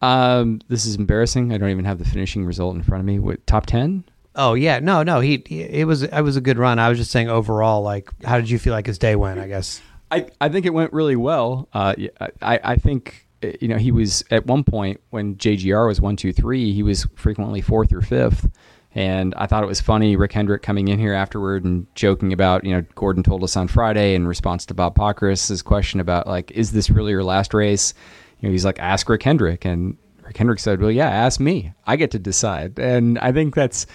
Um, 0.00 0.60
this 0.68 0.86
is 0.86 0.96
embarrassing. 0.96 1.52
I 1.52 1.58
don't 1.58 1.70
even 1.70 1.84
have 1.84 1.98
the 1.98 2.04
finishing 2.04 2.44
result 2.44 2.76
in 2.76 2.82
front 2.82 3.00
of 3.00 3.06
me. 3.06 3.18
What, 3.18 3.46
top 3.46 3.66
ten? 3.66 4.04
Oh 4.34 4.54
yeah, 4.54 4.78
no, 4.78 5.02
no. 5.02 5.20
He, 5.20 5.42
he 5.46 5.62
it 5.62 5.86
was 5.86 6.02
it 6.02 6.20
was 6.20 6.36
a 6.36 6.40
good 6.40 6.58
run. 6.58 6.78
I 6.78 6.88
was 6.88 6.98
just 6.98 7.10
saying 7.10 7.28
overall, 7.28 7.82
like, 7.82 8.10
how 8.24 8.36
did 8.36 8.48
you 8.48 8.58
feel 8.58 8.72
like 8.72 8.86
his 8.86 8.98
day 8.98 9.16
went? 9.16 9.38
I 9.38 9.48
guess. 9.48 9.80
I, 10.10 10.26
I 10.40 10.50
think 10.50 10.66
it 10.66 10.74
went 10.74 10.92
really 10.92 11.16
well. 11.16 11.68
Uh, 11.72 11.94
I 12.40 12.60
I 12.62 12.76
think 12.76 13.26
you 13.60 13.68
know 13.68 13.76
he 13.76 13.92
was 13.92 14.24
at 14.30 14.46
one 14.46 14.64
point 14.64 15.00
when 15.10 15.36
JGR 15.36 15.86
was 15.86 16.00
one 16.00 16.16
two 16.16 16.32
three, 16.32 16.72
he 16.72 16.82
was 16.82 17.06
frequently 17.14 17.60
fourth 17.60 17.92
or 17.92 18.00
fifth. 18.00 18.48
And 18.94 19.32
I 19.36 19.46
thought 19.46 19.62
it 19.62 19.68
was 19.68 19.80
funny, 19.80 20.16
Rick 20.16 20.32
Hendrick 20.32 20.60
coming 20.60 20.88
in 20.88 20.98
here 20.98 21.14
afterward 21.14 21.64
and 21.64 21.86
joking 21.94 22.30
about, 22.30 22.62
you 22.62 22.74
know, 22.74 22.84
Gordon 22.94 23.22
told 23.22 23.42
us 23.42 23.56
on 23.56 23.66
Friday 23.66 24.14
in 24.14 24.26
response 24.26 24.66
to 24.66 24.74
Bob 24.74 24.94
Pockrass's 24.96 25.62
question 25.62 25.98
about 25.98 26.26
like, 26.26 26.50
is 26.50 26.72
this 26.72 26.90
really 26.90 27.12
your 27.12 27.24
last 27.24 27.54
race? 27.54 27.94
You 28.40 28.48
know, 28.48 28.52
he's 28.52 28.66
like, 28.66 28.78
ask 28.78 29.08
Rick 29.08 29.22
Hendrick, 29.22 29.64
and 29.64 29.96
Rick 30.22 30.36
Hendrick 30.36 30.60
said, 30.60 30.80
"Well, 30.80 30.90
yeah, 30.90 31.08
ask 31.10 31.40
me. 31.40 31.72
I 31.86 31.96
get 31.96 32.10
to 32.12 32.18
decide." 32.18 32.78
And 32.78 33.18
I 33.18 33.32
think 33.32 33.54
that's 33.54 33.86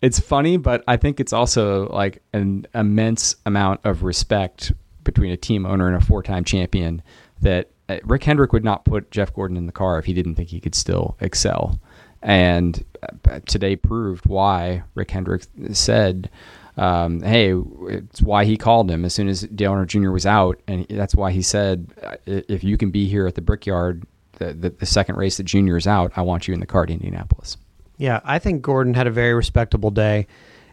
it's 0.00 0.20
funny, 0.20 0.56
but 0.56 0.84
I 0.86 0.96
think 0.96 1.20
it's 1.20 1.32
also 1.32 1.88
like 1.88 2.22
an 2.32 2.66
immense 2.74 3.36
amount 3.44 3.80
of 3.84 4.02
respect 4.02 4.72
between 5.02 5.32
a 5.32 5.36
team 5.36 5.66
owner 5.66 5.88
and 5.88 5.96
a 5.96 6.04
four-time 6.04 6.44
champion 6.44 7.02
that 7.40 7.70
uh, 7.88 7.98
Rick 8.04 8.24
Hendrick 8.24 8.52
would 8.52 8.64
not 8.64 8.84
put 8.84 9.10
Jeff 9.10 9.34
Gordon 9.34 9.56
in 9.56 9.66
the 9.66 9.72
car 9.72 9.98
if 9.98 10.04
he 10.04 10.12
didn't 10.12 10.34
think 10.34 10.50
he 10.50 10.60
could 10.60 10.74
still 10.74 11.16
excel. 11.20 11.80
And 12.22 12.84
uh, 13.28 13.40
today 13.46 13.76
proved 13.76 14.26
why 14.26 14.82
Rick 14.94 15.10
Hendrick 15.10 15.44
said, 15.72 16.30
um, 16.76 17.20
"Hey, 17.22 17.54
it's 17.88 18.20
why 18.20 18.44
he 18.44 18.56
called 18.56 18.90
him 18.90 19.04
as 19.04 19.14
soon 19.14 19.28
as 19.28 19.42
Dale 19.42 19.72
Earnhardt 19.72 19.86
Jr. 19.86 20.10
was 20.10 20.26
out, 20.26 20.60
and 20.66 20.86
that's 20.90 21.14
why 21.14 21.30
he 21.30 21.42
said, 21.42 21.92
if 22.26 22.64
you 22.64 22.76
can 22.76 22.90
be 22.90 23.08
here 23.08 23.26
at 23.26 23.36
the 23.36 23.40
Brickyard, 23.40 24.04
the, 24.32 24.52
the, 24.52 24.70
the 24.70 24.86
second 24.86 25.16
race 25.16 25.36
that 25.36 25.44
Junior 25.44 25.76
is 25.76 25.86
out, 25.86 26.12
I 26.16 26.22
want 26.22 26.48
you 26.48 26.54
in 26.54 26.60
the 26.60 26.66
car 26.66 26.86
to 26.86 26.92
Indianapolis." 26.92 27.56
Yeah, 27.98 28.20
I 28.24 28.38
think 28.38 28.62
Gordon 28.62 28.94
had 28.94 29.06
a 29.06 29.10
very 29.10 29.34
respectable 29.34 29.90
day, 29.90 30.26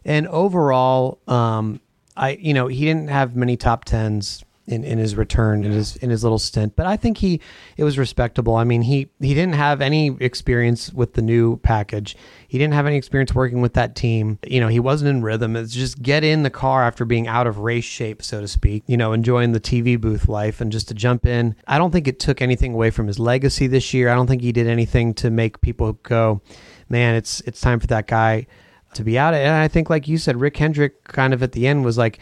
and 0.06 0.28
overall, 0.28 1.20
um, 1.28 1.82
I 2.16 2.32
you 2.40 2.54
know 2.54 2.68
he 2.68 2.86
didn't 2.86 3.10
have 3.10 3.36
many 3.36 3.58
top 3.58 3.84
tens 3.86 4.46
in, 4.68 4.84
in 4.84 4.98
his 4.98 5.16
return 5.16 5.64
in 5.64 5.72
his 5.72 5.96
in 5.98 6.10
his 6.10 6.24
little 6.24 6.40
stint. 6.40 6.76
But 6.76 6.86
I 6.86 6.98
think 6.98 7.18
he 7.18 7.40
it 7.78 7.84
was 7.84 7.98
respectable. 7.98 8.56
I 8.56 8.64
mean, 8.64 8.82
he 8.82 9.10
he 9.20 9.34
didn't 9.34 9.56
have 9.56 9.82
any 9.82 10.16
experience 10.20 10.92
with 10.92 11.14
the 11.14 11.22
new 11.22 11.58
package. 11.58 12.16
He 12.48 12.58
didn't 12.58 12.74
have 12.74 12.88
any 12.88 12.96
experience 12.96 13.36
working 13.36 13.62
with 13.62 13.74
that 13.74 13.96
team. 13.96 14.40
You 14.46 14.60
know, 14.60 14.68
he 14.68 14.80
wasn't 14.80 15.10
in 15.10 15.22
rhythm. 15.22 15.56
It's 15.56 15.74
just 15.74 16.02
get 16.02 16.24
in 16.24 16.44
the 16.44 16.50
car 16.50 16.84
after 16.84 17.06
being 17.06 17.28
out 17.28 17.48
of 17.48 17.60
race 17.60 17.86
shape, 17.86 18.24
so 18.24 18.42
to 18.42 18.48
speak. 18.48 18.84
You 18.88 18.98
know, 18.98 19.14
enjoying 19.14 19.52
the 19.52 19.60
TV 19.60 20.00
booth 20.00 20.28
life 20.28 20.62
and 20.62 20.72
just 20.72 20.88
to 20.88 20.94
jump 20.94 21.26
in. 21.26 21.56
I 21.68 21.78
don't 21.78 21.92
think 21.92 22.08
it 22.08 22.20
took 22.20 22.42
anything 22.42 22.74
away 22.74 22.90
from 22.90 23.08
his 23.08 23.20
legacy 23.20 23.68
this 23.68 23.94
year. 23.94 24.10
I 24.10 24.16
don't 24.16 24.28
think 24.28 24.42
he 24.42 24.52
did 24.52 24.68
anything 24.68 25.14
to 25.16 25.30
make 25.30 25.62
people 25.62 25.94
go, 26.04 26.42
man, 26.90 27.16
it's 27.16 27.42
it's 27.42 27.62
time 27.62 27.80
for 27.80 27.88
that 27.88 28.08
guy 28.08 28.48
to 28.94 29.04
be 29.04 29.18
out. 29.18 29.34
And 29.34 29.54
I 29.54 29.68
think, 29.68 29.90
like 29.90 30.08
you 30.08 30.18
said, 30.18 30.40
Rick 30.40 30.58
Hendrick 30.58 31.04
kind 31.06 31.34
of 31.34 31.44
at 31.44 31.52
the 31.52 31.68
end 31.68 31.84
was 31.86 31.98
like, 31.98 32.20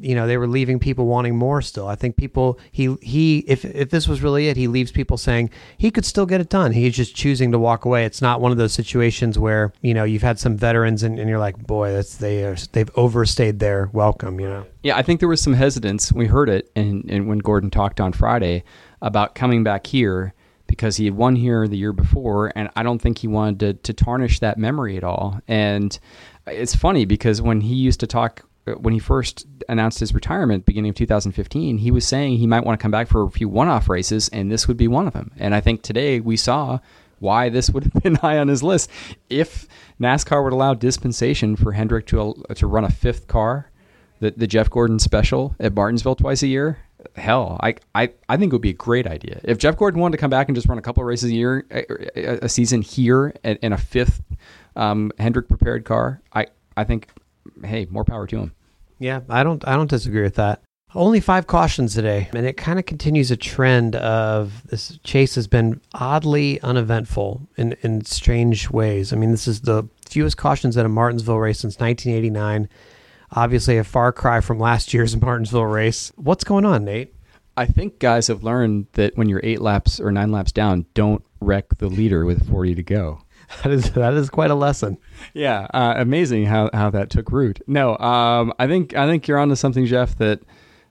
you 0.00 0.14
know 0.14 0.26
they 0.26 0.38
were 0.38 0.46
leaving 0.46 0.78
people 0.78 1.06
wanting 1.06 1.36
more 1.36 1.60
still. 1.60 1.86
I 1.86 1.94
think 1.94 2.16
people 2.16 2.58
he 2.72 2.96
he 3.02 3.38
if 3.46 3.64
if 3.64 3.90
this 3.90 4.08
was 4.08 4.22
really 4.22 4.48
it 4.48 4.56
he 4.56 4.66
leaves 4.66 4.90
people 4.90 5.18
saying 5.18 5.50
he 5.76 5.90
could 5.90 6.04
still 6.04 6.26
get 6.26 6.40
it 6.40 6.48
done. 6.48 6.72
He's 6.72 6.96
just 6.96 7.14
choosing 7.14 7.52
to 7.52 7.58
walk 7.58 7.84
away. 7.84 8.04
It's 8.04 8.22
not 8.22 8.40
one 8.40 8.50
of 8.50 8.58
those 8.58 8.72
situations 8.72 9.38
where 9.38 9.72
you 9.82 9.92
know 9.92 10.04
you've 10.04 10.22
had 10.22 10.38
some 10.38 10.56
veterans 10.56 11.02
and, 11.02 11.18
and 11.18 11.28
you're 11.28 11.38
like 11.38 11.58
boy 11.66 11.92
that's 11.92 12.16
they 12.16 12.44
are 12.44 12.56
they've 12.72 12.90
overstayed 12.96 13.58
their 13.58 13.90
welcome 13.92 14.40
you 14.40 14.48
know? 14.48 14.66
Yeah 14.82 14.96
i 14.96 15.02
think 15.02 15.20
there 15.20 15.28
was 15.28 15.40
some 15.40 15.54
hesitance. 15.54 16.12
We 16.12 16.26
heard 16.26 16.48
it 16.48 16.70
and 16.74 17.04
and 17.10 17.28
when 17.28 17.38
gordon 17.38 17.70
talked 17.70 18.00
on 18.00 18.12
friday 18.12 18.64
about 19.02 19.34
coming 19.34 19.64
back 19.64 19.86
here 19.86 20.34
because 20.74 20.96
he 20.96 21.04
had 21.04 21.14
won 21.14 21.36
here 21.36 21.68
the 21.68 21.76
year 21.76 21.92
before 21.92 22.52
and 22.56 22.68
i 22.74 22.82
don't 22.82 23.00
think 23.00 23.18
he 23.18 23.28
wanted 23.28 23.60
to, 23.60 23.72
to 23.74 23.92
tarnish 23.92 24.40
that 24.40 24.58
memory 24.58 24.96
at 24.96 25.04
all. 25.04 25.40
And 25.46 25.96
it's 26.48 26.74
funny 26.74 27.04
because 27.04 27.40
when 27.40 27.60
he 27.60 27.74
used 27.74 28.00
to 28.00 28.08
talk 28.08 28.42
uh, 28.66 28.72
when 28.72 28.92
he 28.92 28.98
first 28.98 29.46
announced 29.68 30.00
his 30.00 30.12
retirement 30.12 30.66
beginning 30.66 30.90
of 30.90 30.96
2015 30.96 31.78
he 31.78 31.90
was 31.90 32.06
saying 32.06 32.38
he 32.38 32.46
might 32.46 32.64
want 32.64 32.78
to 32.78 32.82
come 32.82 32.90
back 32.90 33.06
for 33.06 33.22
a 33.22 33.30
few 33.30 33.48
one-off 33.48 33.88
races 33.88 34.28
and 34.30 34.50
this 34.50 34.66
would 34.66 34.76
be 34.76 34.88
one 34.88 35.06
of 35.06 35.12
them. 35.12 35.30
And 35.38 35.54
i 35.54 35.60
think 35.60 35.82
today 35.82 36.18
we 36.20 36.36
saw 36.36 36.80
why 37.20 37.48
this 37.48 37.70
would 37.70 37.84
have 37.84 37.92
been 38.02 38.16
high 38.16 38.38
on 38.38 38.48
his 38.48 38.62
list. 38.62 38.90
If 39.30 39.68
nascar 40.00 40.42
would 40.42 40.52
allow 40.52 40.74
dispensation 40.74 41.54
for 41.54 41.72
hendrick 41.72 42.06
to, 42.08 42.34
uh, 42.50 42.54
to 42.54 42.66
run 42.66 42.84
a 42.84 42.90
fifth 42.90 43.28
car 43.28 43.70
the, 44.20 44.32
the 44.36 44.46
jeff 44.46 44.70
gordon 44.70 44.98
special 44.98 45.54
at 45.60 45.74
martinsville 45.74 46.14
twice 46.16 46.42
a 46.42 46.46
year 46.46 46.78
hell 47.16 47.60
I, 47.62 47.74
I, 47.94 48.12
I 48.30 48.38
think 48.38 48.50
it 48.50 48.54
would 48.54 48.62
be 48.62 48.70
a 48.70 48.74
great 48.74 49.06
idea 49.06 49.40
if 49.44 49.58
jeff 49.58 49.76
gordon 49.76 50.00
wanted 50.00 50.16
to 50.16 50.20
come 50.20 50.30
back 50.30 50.48
and 50.48 50.56
just 50.56 50.68
run 50.68 50.78
a 50.78 50.82
couple 50.82 51.02
of 51.02 51.06
races 51.06 51.30
a 51.30 51.34
year 51.34 51.66
a, 51.70 52.44
a 52.44 52.48
season 52.48 52.80
here 52.80 53.34
in 53.44 53.72
a 53.72 53.78
fifth 53.78 54.22
um, 54.76 55.12
hendrick 55.18 55.48
prepared 55.48 55.84
car 55.84 56.22
i, 56.32 56.46
I 56.76 56.84
think 56.84 57.08
hey, 57.62 57.86
more 57.90 58.04
power 58.04 58.26
to 58.26 58.38
him. 58.38 58.52
Yeah, 58.98 59.20
I 59.28 59.42
don't 59.42 59.66
I 59.66 59.76
don't 59.76 59.90
disagree 59.90 60.22
with 60.22 60.36
that. 60.36 60.62
Only 60.94 61.18
five 61.18 61.48
cautions 61.48 61.94
today, 61.94 62.28
and 62.32 62.46
it 62.46 62.56
kind 62.56 62.78
of 62.78 62.86
continues 62.86 63.32
a 63.32 63.36
trend 63.36 63.96
of 63.96 64.64
this 64.68 64.98
chase 65.02 65.34
has 65.34 65.48
been 65.48 65.80
oddly 65.92 66.60
uneventful 66.60 67.48
in, 67.56 67.72
in 67.82 68.04
strange 68.04 68.70
ways. 68.70 69.12
I 69.12 69.16
mean, 69.16 69.32
this 69.32 69.48
is 69.48 69.62
the 69.62 69.88
fewest 70.08 70.36
cautions 70.36 70.76
at 70.76 70.86
a 70.86 70.88
Martinsville 70.88 71.40
race 71.40 71.58
since 71.58 71.80
1989. 71.80 72.68
Obviously, 73.34 73.78
a 73.78 73.84
far 73.84 74.12
cry 74.12 74.40
from 74.40 74.58
last 74.58 74.94
year's 74.94 75.16
Martinsville 75.20 75.66
race. 75.66 76.12
What's 76.16 76.44
going 76.44 76.64
on, 76.64 76.84
Nate? 76.84 77.14
I 77.56 77.66
think 77.66 77.98
guys 77.98 78.26
have 78.28 78.42
learned 78.42 78.86
that 78.92 79.16
when 79.16 79.28
you're 79.28 79.40
eight 79.44 79.60
laps 79.60 80.00
or 80.00 80.10
nine 80.10 80.32
laps 80.32 80.52
down, 80.52 80.86
don't 80.94 81.24
wreck 81.40 81.78
the 81.78 81.88
leader 81.88 82.24
with 82.24 82.48
40 82.48 82.74
to 82.76 82.82
go. 82.82 83.20
That 83.62 83.72
is 83.72 83.90
that 83.92 84.14
is 84.14 84.30
quite 84.30 84.50
a 84.50 84.54
lesson. 84.54 84.96
Yeah, 85.34 85.68
uh, 85.74 85.94
amazing 85.98 86.46
how, 86.46 86.70
how 86.72 86.88
that 86.90 87.10
took 87.10 87.30
root. 87.30 87.60
No, 87.66 87.96
um, 87.98 88.54
I 88.58 88.66
think 88.66 88.96
I 88.96 89.06
think 89.06 89.28
you're 89.28 89.38
onto 89.38 89.54
something, 89.54 89.84
Jeff. 89.84 90.16
That, 90.16 90.40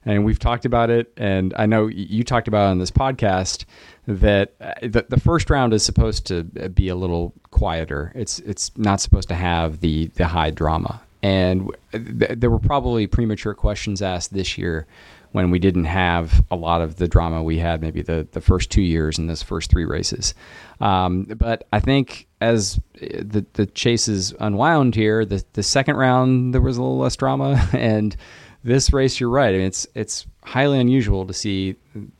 and 0.05 0.23
we've 0.23 0.37
talked 0.37 0.63
about 0.63 0.91
it, 0.91 1.11
and 1.17 1.53
I 1.57 1.65
know 1.65 1.87
you 1.87 2.23
talked 2.23 2.47
about 2.47 2.67
on 2.67 2.77
this 2.77 2.91
podcast 2.91 3.65
that 4.07 4.53
uh, 4.61 4.73
the, 4.83 5.05
the 5.09 5.19
first 5.19 5.49
round 5.49 5.73
is 5.73 5.83
supposed 5.83 6.27
to 6.27 6.43
be 6.43 6.89
a 6.89 6.95
little 6.95 7.33
quieter. 7.49 8.11
It's 8.13 8.37
it's 8.39 8.71
not 8.77 9.01
supposed 9.01 9.29
to 9.29 9.35
have 9.35 9.79
the 9.79 10.07
the 10.15 10.27
high 10.27 10.51
drama, 10.51 11.01
and 11.23 11.71
th- 11.91 12.37
there 12.37 12.49
were 12.51 12.59
probably 12.59 13.07
premature 13.07 13.53
questions 13.55 14.01
asked 14.01 14.33
this 14.33 14.57
year 14.57 14.85
when 15.31 15.49
we 15.49 15.57
didn't 15.57 15.85
have 15.85 16.45
a 16.51 16.55
lot 16.55 16.81
of 16.81 16.97
the 16.97 17.07
drama 17.07 17.41
we 17.41 17.57
had 17.57 17.81
maybe 17.81 18.03
the, 18.03 18.27
the 18.33 18.41
first 18.41 18.69
two 18.69 18.83
years 18.83 19.17
in 19.17 19.25
those 19.25 19.41
first 19.41 19.71
three 19.71 19.85
races. 19.85 20.35
Um, 20.79 21.23
but 21.23 21.67
I 21.73 21.79
think 21.79 22.27
as 22.39 22.79
the 22.99 23.43
the 23.53 23.65
chase 23.65 24.07
is 24.07 24.35
unwound 24.39 24.93
here, 24.95 25.25
the 25.25 25.43
the 25.53 25.63
second 25.63 25.95
round 25.95 26.53
there 26.53 26.61
was 26.61 26.77
a 26.77 26.81
little 26.81 26.99
less 26.99 27.15
drama, 27.15 27.67
and 27.73 28.15
this 28.63 28.93
race, 28.93 29.19
you're 29.19 29.29
right. 29.29 29.53
I 29.53 29.57
mean, 29.57 29.67
it's 29.67 29.87
it's 29.95 30.25
highly 30.43 30.79
unusual 30.79 31.25
to 31.25 31.33
see 31.33 31.75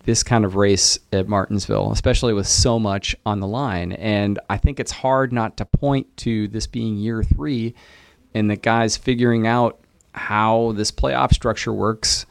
this 0.06 0.24
kind 0.24 0.46
of 0.46 0.56
race 0.56 0.98
at 1.12 1.28
Martinsville, 1.28 1.92
especially 1.92 2.34
with 2.34 2.48
so 2.48 2.80
much 2.80 3.16
on 3.26 3.40
the 3.40 3.48
line. 3.48 3.94
And 3.94 4.40
I 4.50 4.58
think 4.58 4.80
it's 4.80 4.92
hard 4.92 5.32
not 5.34 5.58
to 5.58 5.66
point 5.66 6.16
to 6.18 6.48
this 6.48 6.68
being 6.68 6.98
year 6.98 7.24
three, 7.24 7.76
and 8.34 8.50
the 8.50 8.56
guys 8.56 8.98
figuring 8.98 9.48
out 9.48 9.80
how 10.14 10.74
this 10.74 10.92
playoff 10.92 11.34
structure 11.34 11.74
works 11.74 12.26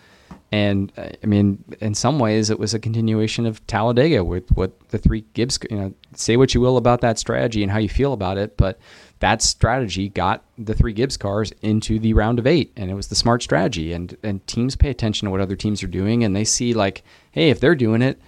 and 0.53 0.93
uh, 0.99 1.09
I 1.23 1.27
mean, 1.27 1.65
in 1.81 1.95
some 1.95 2.19
ways, 2.19 2.51
it 2.51 2.59
was 2.59 2.75
a 2.75 2.79
continuation 2.79 3.47
of 3.47 3.67
Talladega 3.67 4.23
with 4.23 4.51
what 4.53 4.79
the 4.91 4.99
three 4.99 5.25
Gibbs. 5.33 5.59
You 5.71 5.77
know, 5.79 5.95
say 6.15 6.37
what 6.37 6.55
you 6.55 6.61
will 6.61 6.77
about 6.77 7.01
that 7.01 7.19
strategy 7.19 7.63
and 7.63 7.73
how 7.73 7.79
you 7.79 7.89
feel 7.89 8.13
about 8.13 8.37
it, 8.37 8.59
but 8.59 8.79
that 9.21 9.41
strategy 9.41 10.11
got 10.11 10.45
the 10.59 10.75
three 10.75 10.93
Gibbs 10.93 11.17
cars 11.17 11.53
into 11.63 11.99
the 11.99 12.13
round 12.13 12.39
of 12.39 12.47
eight, 12.47 12.71
and 12.77 12.91
it 12.91 12.95
was 12.95 13.09
the 13.09 13.15
smart 13.15 13.43
strategy. 13.43 13.95
And 13.95 14.15
and 14.23 14.47
teams 14.47 14.77
pay 14.77 14.91
attention 14.91 15.25
to 15.25 15.31
what 15.31 15.41
other 15.41 15.57
teams 15.57 15.83
are 15.83 15.89
doing, 15.89 16.23
and 16.23 16.37
they 16.37 16.45
see 16.45 16.75
like, 16.75 17.03
hey, 17.31 17.49
if 17.49 17.59
they're 17.59 17.75
doing 17.75 18.03
it, 18.03 18.21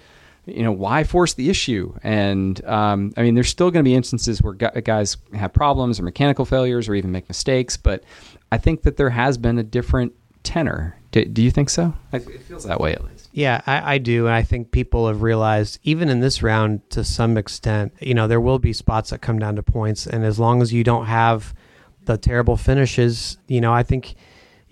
you 0.47 0.63
know, 0.63 0.73
why 0.73 1.05
force 1.05 1.35
the 1.35 1.51
issue? 1.51 1.95
And 2.03 2.65
um, 2.65 3.13
I 3.17 3.23
mean, 3.23 3.35
there's 3.35 3.49
still 3.49 3.71
going 3.71 3.85
to 3.85 3.89
be 3.89 3.95
instances 3.95 4.43
where 4.43 4.55
guys 4.55 5.17
have 5.33 5.53
problems 5.53 5.99
or 5.99 6.03
mechanical 6.03 6.45
failures 6.45 6.89
or 6.89 6.95
even 6.95 7.13
make 7.13 7.29
mistakes, 7.29 7.77
but 7.77 8.05
I 8.53 8.59
think 8.59 8.83
that 8.83 8.97
there 8.97 9.11
has 9.11 9.39
been 9.39 9.59
a 9.59 9.63
different 9.63 10.13
tenor 10.43 10.97
do, 11.15 11.25
do 11.25 11.43
you 11.43 11.51
think 11.53 11.71
so? 11.71 11.95
It 12.13 12.43
feels 12.43 12.65
that 12.65 12.81
way 12.81 12.93
at 12.93 13.05
least. 13.05 13.29
Yeah, 13.31 13.61
I, 13.69 13.95
I, 13.95 13.99
do. 13.99 14.27
And 14.27 14.35
I 14.35 14.43
think 14.43 14.73
people 14.73 15.07
have 15.07 15.23
realized, 15.23 15.79
even 15.85 16.09
in 16.09 16.19
this 16.19 16.43
round 16.43 16.91
to 16.91 17.05
some 17.05 17.37
extent, 17.37 17.93
you 18.01 18.15
know, 18.15 18.27
there 18.27 18.41
will 18.41 18.59
be 18.59 18.73
spots 18.73 19.11
that 19.11 19.21
come 19.21 19.39
down 19.39 19.55
to 19.55 19.63
points. 19.63 20.09
And 20.09 20.25
as 20.25 20.41
long 20.41 20.61
as 20.61 20.73
you 20.73 20.83
don't 20.83 21.07
have 21.07 21.55
the 22.07 22.19
terrible 22.19 22.57
finishes, 22.57 23.39
you 23.47 23.61
know, 23.61 23.73
I 23.73 23.85
think 23.85 24.17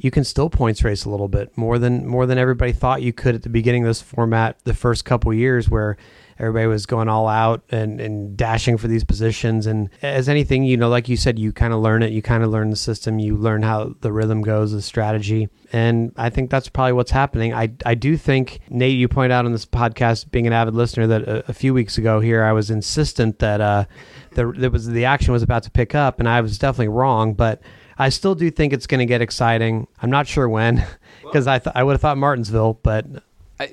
you 0.03 0.11
can 0.11 0.25
still 0.25 0.51
points 0.51 0.83
race 0.85 1.05
a 1.05 1.11
little 1.11 1.29
bit 1.29 1.57
more 1.57 1.79
than 1.79 2.07
more 2.07 2.27
than 2.27 2.37
everybody 2.37 2.73
thought 2.73 3.03
you 3.03 3.13
could 3.13 3.37
at 3.37 3.43
the 3.43 3.49
beginning 3.49 3.85
of 3.85 3.89
this 3.89 4.03
format 4.03 4.59
the 4.65 4.75
first 4.75 5.05
couple 5.05 5.33
years 5.33 5.71
where 5.71 5.97
everybody 6.39 6.67
was 6.67 6.87
going 6.87 7.09
all 7.09 7.29
out 7.29 7.63
and, 7.71 8.01
and 8.01 8.37
dashing 8.37 8.77
for 8.77 8.89
these 8.89 9.05
positions. 9.05 9.67
And 9.67 9.89
as 10.03 10.29
anything, 10.29 10.65
you 10.65 10.77
know, 10.77 10.89
like 10.89 11.09
you 11.09 11.17
said, 11.17 11.39
you 11.39 11.53
kind 11.53 11.73
of 11.73 11.81
learn 11.81 12.03
it. 12.03 12.11
You 12.11 12.21
kind 12.21 12.43
of 12.43 12.51
learn 12.51 12.71
the 12.71 12.77
system. 12.77 13.21
You 13.21 13.37
learn 13.37 13.63
how 13.63 13.95
the 14.01 14.11
rhythm 14.11 14.43
goes, 14.43 14.73
the 14.73 14.83
strategy. 14.83 15.49
And 15.73 16.13
I 16.17 16.31
think 16.31 16.51
that's 16.51 16.69
probably 16.69 16.95
what's 16.95 17.13
happening. 17.13 17.55
I, 17.55 17.73
I 17.87 17.95
do 17.95 18.17
think, 18.17 18.59
Nate, 18.69 18.99
you 18.99 19.07
point 19.07 19.31
out 19.31 19.45
on 19.45 19.53
this 19.53 19.67
podcast, 19.67 20.33
being 20.33 20.49
an 20.49 20.53
avid 20.53 20.75
listener, 20.75 21.07
that 21.07 21.23
a, 21.23 21.51
a 21.51 21.53
few 21.53 21.75
weeks 21.75 21.97
ago 21.97 22.19
here, 22.19 22.43
I 22.43 22.53
was 22.53 22.71
insistent 22.71 23.39
that 23.39 23.61
uh, 23.61 23.85
the, 24.33 24.53
there 24.57 24.71
was, 24.71 24.89
the 24.89 25.05
action 25.05 25.33
was 25.33 25.45
about 25.45 25.63
to 25.65 25.71
pick 25.71 25.95
up. 25.95 26.19
And 26.19 26.29
I 26.29 26.41
was 26.41 26.59
definitely 26.59 26.89
wrong. 26.89 27.35
But 27.35 27.63
I 28.03 28.09
still 28.09 28.35
do 28.35 28.51
think 28.51 28.73
it's 28.73 28.87
going 28.87 28.99
to 28.99 29.07
get 29.07 29.23
exciting. 29.23 29.87
I'm 30.01 30.11
not 30.11 30.27
sure 30.27 30.49
when, 30.49 30.85
because 31.23 31.47
I, 31.47 31.59
th- 31.59 31.75
I 31.77 31.85
would 31.85 31.93
have 31.93 32.01
thought 32.01 32.19
Martinsville, 32.19 32.81
but 32.83 33.07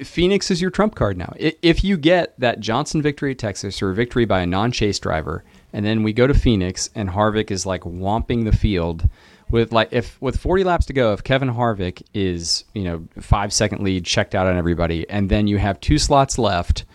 Phoenix 0.03 0.51
is 0.51 0.61
your 0.61 0.71
trump 0.71 0.95
card 0.95 1.17
now. 1.17 1.33
If 1.37 1.83
you 1.83 1.97
get 1.97 2.39
that 2.39 2.59
Johnson 2.59 3.01
victory 3.01 3.31
at 3.31 3.39
Texas 3.39 3.81
or 3.81 3.89
a 3.89 3.95
victory 3.95 4.25
by 4.25 4.41
a 4.41 4.45
non-chase 4.45 4.99
driver, 4.99 5.43
and 5.73 5.85
then 5.85 6.03
we 6.03 6.13
go 6.13 6.27
to 6.27 6.33
Phoenix 6.33 6.89
and 6.93 7.09
Harvick 7.09 7.49
is 7.49 7.65
like 7.65 7.81
womping 7.81 8.45
the 8.45 8.55
field 8.55 9.09
with 9.49 9.71
like 9.71 9.89
if 9.91 10.21
with 10.21 10.37
40 10.37 10.63
laps 10.63 10.85
to 10.85 10.93
go, 10.93 11.13
if 11.13 11.23
Kevin 11.23 11.49
Harvick 11.49 12.03
is 12.13 12.65
you 12.75 12.83
know 12.83 13.07
five 13.19 13.51
second 13.51 13.83
lead 13.83 14.05
checked 14.05 14.35
out 14.35 14.45
on 14.45 14.57
everybody, 14.57 15.09
and 15.09 15.29
then 15.29 15.47
you 15.47 15.57
have 15.57 15.79
two 15.79 15.97
slots 15.97 16.37
left, 16.37 16.85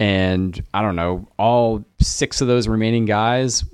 and 0.00 0.62
I 0.74 0.82
don't 0.82 0.96
know, 0.96 1.28
all 1.38 1.84
six 2.00 2.40
of 2.40 2.48
those 2.48 2.66
remaining 2.66 3.04
guys 3.04 3.64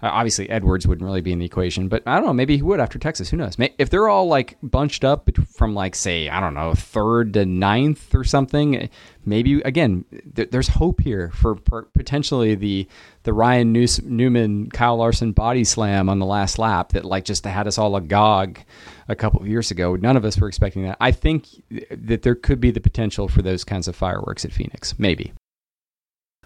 uh, 0.00 0.10
obviously, 0.12 0.48
Edwards 0.48 0.86
wouldn't 0.86 1.04
really 1.04 1.20
be 1.20 1.32
in 1.32 1.40
the 1.40 1.44
equation, 1.44 1.88
but 1.88 2.04
I 2.06 2.14
don't 2.14 2.24
know. 2.24 2.32
Maybe 2.32 2.56
he 2.56 2.62
would 2.62 2.78
after 2.78 2.98
Texas. 3.00 3.30
Who 3.30 3.36
knows? 3.36 3.56
If 3.78 3.90
they're 3.90 4.08
all 4.08 4.28
like 4.28 4.56
bunched 4.62 5.04
up 5.04 5.28
from 5.56 5.74
like 5.74 5.96
say 5.96 6.28
I 6.28 6.38
don't 6.38 6.54
know 6.54 6.74
third 6.74 7.32
to 7.34 7.44
ninth 7.44 8.14
or 8.14 8.22
something, 8.22 8.88
maybe 9.24 9.60
again 9.62 10.04
th- 10.36 10.50
there's 10.50 10.68
hope 10.68 11.00
here 11.00 11.30
for 11.30 11.56
potentially 11.56 12.54
the 12.54 12.86
the 13.24 13.32
Ryan 13.32 13.72
Newman 13.72 14.70
Kyle 14.70 14.96
Larson 14.96 15.32
body 15.32 15.64
slam 15.64 16.08
on 16.08 16.20
the 16.20 16.26
last 16.26 16.60
lap 16.60 16.92
that 16.92 17.04
like 17.04 17.24
just 17.24 17.44
had 17.44 17.66
us 17.66 17.76
all 17.76 17.96
agog 17.96 18.60
a 19.08 19.16
couple 19.16 19.40
of 19.40 19.48
years 19.48 19.72
ago. 19.72 19.96
None 19.96 20.16
of 20.16 20.24
us 20.24 20.38
were 20.38 20.48
expecting 20.48 20.84
that. 20.84 20.96
I 21.00 21.10
think 21.10 21.46
that 21.90 22.22
there 22.22 22.36
could 22.36 22.60
be 22.60 22.70
the 22.70 22.80
potential 22.80 23.26
for 23.26 23.42
those 23.42 23.64
kinds 23.64 23.88
of 23.88 23.96
fireworks 23.96 24.44
at 24.44 24.52
Phoenix. 24.52 24.96
Maybe. 24.96 25.32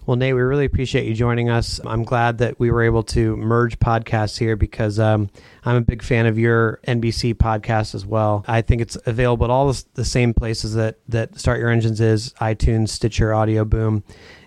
Well, 0.05 0.17
Nate, 0.17 0.35
we 0.35 0.41
really 0.41 0.65
appreciate 0.65 1.07
you 1.07 1.15
joining 1.15 1.49
us. 1.49 1.81
I'm 1.87 2.03
glad 2.03 2.39
that 2.39 2.59
we 2.59 2.73
were 2.73 2.83
able 2.83 3.05
to 3.05 3.37
merge 3.37 3.79
podcasts 3.79 4.37
here 4.37 4.57
because 4.57 4.99
um, 4.99 5.31
I'm 5.65 5.77
a 5.77 5.81
big 5.81 6.03
fan 6.03 6.27
of 6.27 6.37
your 6.37 6.81
NBC 6.89 7.35
podcast 7.35 7.95
as 7.95 8.05
well. 8.05 8.45
I 8.49 8.63
think 8.63 8.83
it's 8.83 8.99
available 9.07 9.45
at 9.45 9.51
all 9.51 9.73
the 9.95 10.05
same 10.05 10.35
places 10.35 10.75
that, 10.75 10.99
that 11.07 11.39
Start 11.39 11.61
Your 11.61 11.71
Engines 11.71 12.01
is 12.01 12.33
iTunes, 12.41 12.89
Stitcher, 12.89 13.31
Audioboom. 13.31 14.03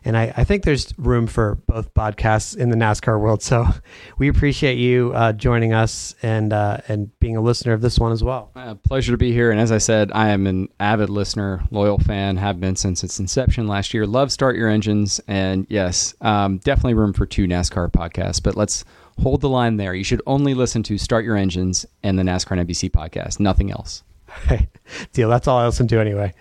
And 0.05 0.15
I, 0.15 0.31
I 0.37 0.43
think 0.43 0.63
there's 0.63 0.97
room 0.99 1.25
for 1.25 1.55
both 1.67 1.91
podcasts 1.95 2.55
in 2.55 2.69
the 2.69 2.75
NASCAR 2.75 3.19
world. 3.19 3.41
So 3.41 3.67
we 4.19 4.27
appreciate 4.27 4.77
you 4.77 5.11
uh, 5.13 5.33
joining 5.33 5.73
us 5.73 6.15
and 6.21 6.53
uh, 6.53 6.77
and 6.87 7.17
being 7.19 7.35
a 7.35 7.41
listener 7.41 7.73
of 7.73 7.81
this 7.81 7.97
one 7.97 8.11
as 8.11 8.23
well. 8.23 8.51
Uh, 8.55 8.75
pleasure 8.75 9.11
to 9.11 9.17
be 9.17 9.31
here. 9.31 9.51
And 9.51 9.59
as 9.59 9.71
I 9.71 9.79
said, 9.79 10.11
I 10.13 10.29
am 10.29 10.45
an 10.45 10.69
avid 10.79 11.09
listener, 11.09 11.63
loyal 11.71 11.97
fan, 11.97 12.37
have 12.37 12.59
been 12.59 12.75
since 12.75 13.03
its 13.03 13.19
inception 13.19 13.67
last 13.67 13.93
year. 13.93 14.05
Love 14.05 14.31
Start 14.31 14.55
Your 14.55 14.69
Engines. 14.69 15.19
And 15.27 15.65
yes, 15.69 16.13
um, 16.21 16.59
definitely 16.59 16.93
room 16.93 17.13
for 17.13 17.25
two 17.25 17.47
NASCAR 17.47 17.91
podcasts. 17.91 18.41
But 18.41 18.55
let's 18.55 18.85
hold 19.21 19.41
the 19.41 19.49
line 19.49 19.77
there. 19.77 19.95
You 19.95 20.03
should 20.03 20.21
only 20.27 20.53
listen 20.53 20.83
to 20.83 20.97
Start 20.99 21.25
Your 21.25 21.35
Engines 21.35 21.85
and 22.03 22.19
the 22.19 22.23
NASCAR 22.23 22.59
and 22.59 22.69
NBC 22.69 22.91
podcast, 22.91 23.39
nothing 23.39 23.71
else. 23.71 24.03
Deal. 25.13 25.29
That's 25.29 25.47
all 25.47 25.57
I 25.57 25.65
listen 25.65 25.87
to 25.89 25.99
anyway. 25.99 26.33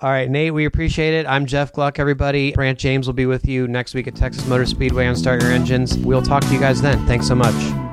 All 0.00 0.10
right, 0.10 0.28
Nate, 0.28 0.52
we 0.52 0.64
appreciate 0.64 1.14
it. 1.14 1.26
I'm 1.26 1.46
Jeff 1.46 1.72
Gluck, 1.72 1.98
everybody. 1.98 2.52
Brant 2.52 2.78
James 2.78 3.06
will 3.06 3.14
be 3.14 3.26
with 3.26 3.46
you 3.46 3.66
next 3.68 3.94
week 3.94 4.06
at 4.06 4.14
Texas 4.14 4.46
Motor 4.46 4.66
Speedway 4.66 5.06
on 5.06 5.16
Start 5.16 5.42
Your 5.42 5.52
Engines. 5.52 5.96
We'll 5.98 6.22
talk 6.22 6.42
to 6.44 6.52
you 6.52 6.60
guys 6.60 6.82
then. 6.82 7.04
Thanks 7.06 7.26
so 7.26 7.34
much. 7.34 7.85